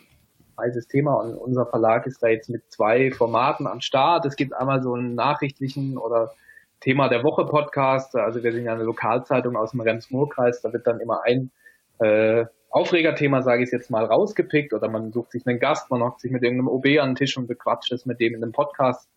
[0.60, 4.26] heißes Thema und unser Verlag ist da jetzt mit zwei Formaten am Start.
[4.26, 6.34] Es gibt einmal so einen nachrichtlichen oder
[6.82, 8.14] Thema der Woche Podcast.
[8.18, 10.62] Also wir sind ja eine Lokalzeitung aus dem Rems-Murr-Kreis.
[10.62, 11.52] Da wird dann immer ein
[12.00, 16.20] äh, Aufregerthema, sage ich jetzt mal, rausgepickt oder man sucht sich einen Gast, man hockt
[16.20, 19.08] sich mit irgendeinem OB an den Tisch und bequatscht es mit dem in einem Podcast.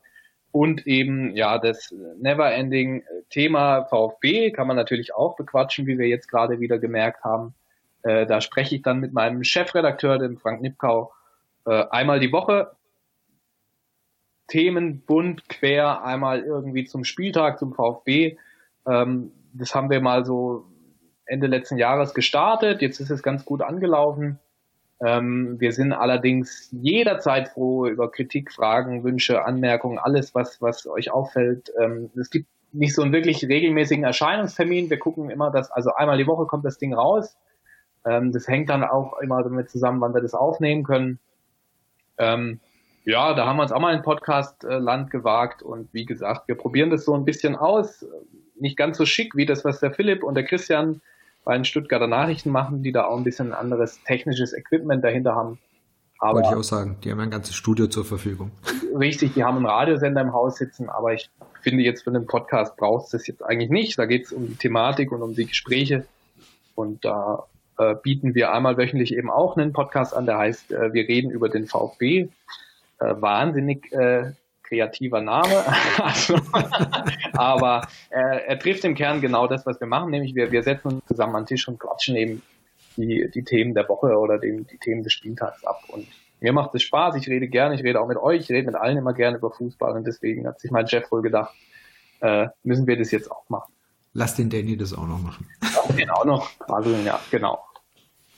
[0.54, 6.28] Und eben, ja, das Neverending Thema VfB kann man natürlich auch bequatschen, wie wir jetzt
[6.28, 7.54] gerade wieder gemerkt haben.
[8.04, 11.12] Äh, da spreche ich dann mit meinem Chefredakteur, dem Frank Nipkau,
[11.66, 12.70] äh, einmal die Woche.
[14.46, 18.36] Themen bunt, quer, einmal irgendwie zum Spieltag, zum VfB.
[18.86, 20.66] Ähm, das haben wir mal so
[21.26, 22.80] Ende letzten Jahres gestartet.
[22.80, 24.38] Jetzt ist es ganz gut angelaufen.
[25.00, 31.10] Ähm, wir sind allerdings jederzeit froh über Kritik, Fragen, Wünsche, Anmerkungen, alles, was, was euch
[31.10, 31.72] auffällt.
[31.80, 34.90] Ähm, es gibt nicht so einen wirklich regelmäßigen Erscheinungstermin.
[34.90, 37.36] Wir gucken immer, dass, also einmal die Woche kommt das Ding raus.
[38.04, 41.18] Ähm, das hängt dann auch immer damit zusammen, wann wir das aufnehmen können.
[42.18, 42.60] Ähm,
[43.04, 46.90] ja, da haben wir uns auch mal in Podcast-Land gewagt und wie gesagt, wir probieren
[46.90, 48.06] das so ein bisschen aus.
[48.58, 51.02] Nicht ganz so schick wie das, was der Philipp und der Christian
[51.44, 55.58] bei den Stuttgarter Nachrichten machen, die da auch ein bisschen anderes technisches Equipment dahinter haben.
[56.18, 58.50] Aber Wollte ich auch sagen, die haben ein ganzes Studio zur Verfügung.
[58.98, 61.28] Richtig, die haben einen Radiosender im Haus sitzen, aber ich
[61.60, 63.98] finde jetzt für einen Podcast brauchst du das jetzt eigentlich nicht.
[63.98, 66.06] Da geht es um die Thematik und um die Gespräche.
[66.74, 67.44] Und da
[67.78, 71.30] äh, bieten wir einmal wöchentlich eben auch einen Podcast an, der heißt äh, Wir reden
[71.30, 72.28] über den VfB.
[73.00, 74.32] Äh, wahnsinnig äh,
[74.74, 75.64] kreativer Name.
[76.02, 76.38] also,
[77.32, 80.88] aber äh, er trifft im Kern genau das, was wir machen, nämlich wir, wir setzen
[80.88, 82.42] uns zusammen an den Tisch und quatschen eben
[82.96, 85.82] die, die Themen der Woche oder den, die Themen des Spieltags ab.
[85.88, 86.06] Und
[86.40, 88.76] mir macht es Spaß, ich rede gerne, ich rede auch mit euch, ich rede mit
[88.76, 91.54] allen immer gerne über Fußball und deswegen hat sich mein Chef wohl gedacht,
[92.20, 93.72] äh, müssen wir das jetzt auch machen.
[94.12, 95.48] Lass den Danny das auch noch machen.
[95.60, 97.64] Lass den auch noch quasseln, ja, genau.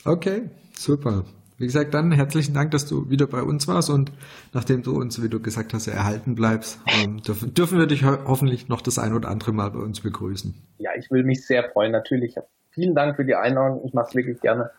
[0.05, 1.25] Okay, super.
[1.59, 4.13] Wie gesagt, dann herzlichen Dank, dass du wieder bei uns warst und
[4.53, 8.19] nachdem du uns, wie du gesagt hast, erhalten bleibst, ähm, dürfen, dürfen wir dich ho
[8.27, 10.55] hoffentlich noch das ein oder andere Mal bei uns begrüßen.
[10.79, 12.37] Ja, ich will mich sehr freuen, natürlich.
[12.71, 13.83] Vielen Dank für die Einladung.
[13.87, 14.71] Ich mache es wirklich gerne.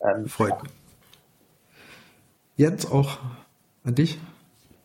[0.00, 0.72] Ähm, Freut mich.
[2.56, 3.18] Jetzt auch
[3.82, 4.20] an dich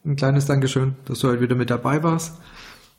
[0.05, 2.39] ein kleines Dankeschön, dass du heute wieder mit dabei warst.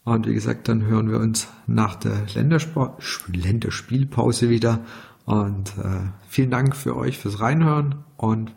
[0.05, 4.81] Und wie gesagt, dann hören wir uns nach der Ländersport Länderspielpause wieder.
[5.29, 8.55] Und äh, vielen Dank für euch fürs Reinhören und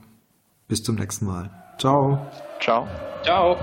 [0.70, 1.50] bis zum nächsten Mal.
[1.78, 2.26] Ciao.
[2.62, 2.88] Ciao.
[3.24, 3.58] Ciao.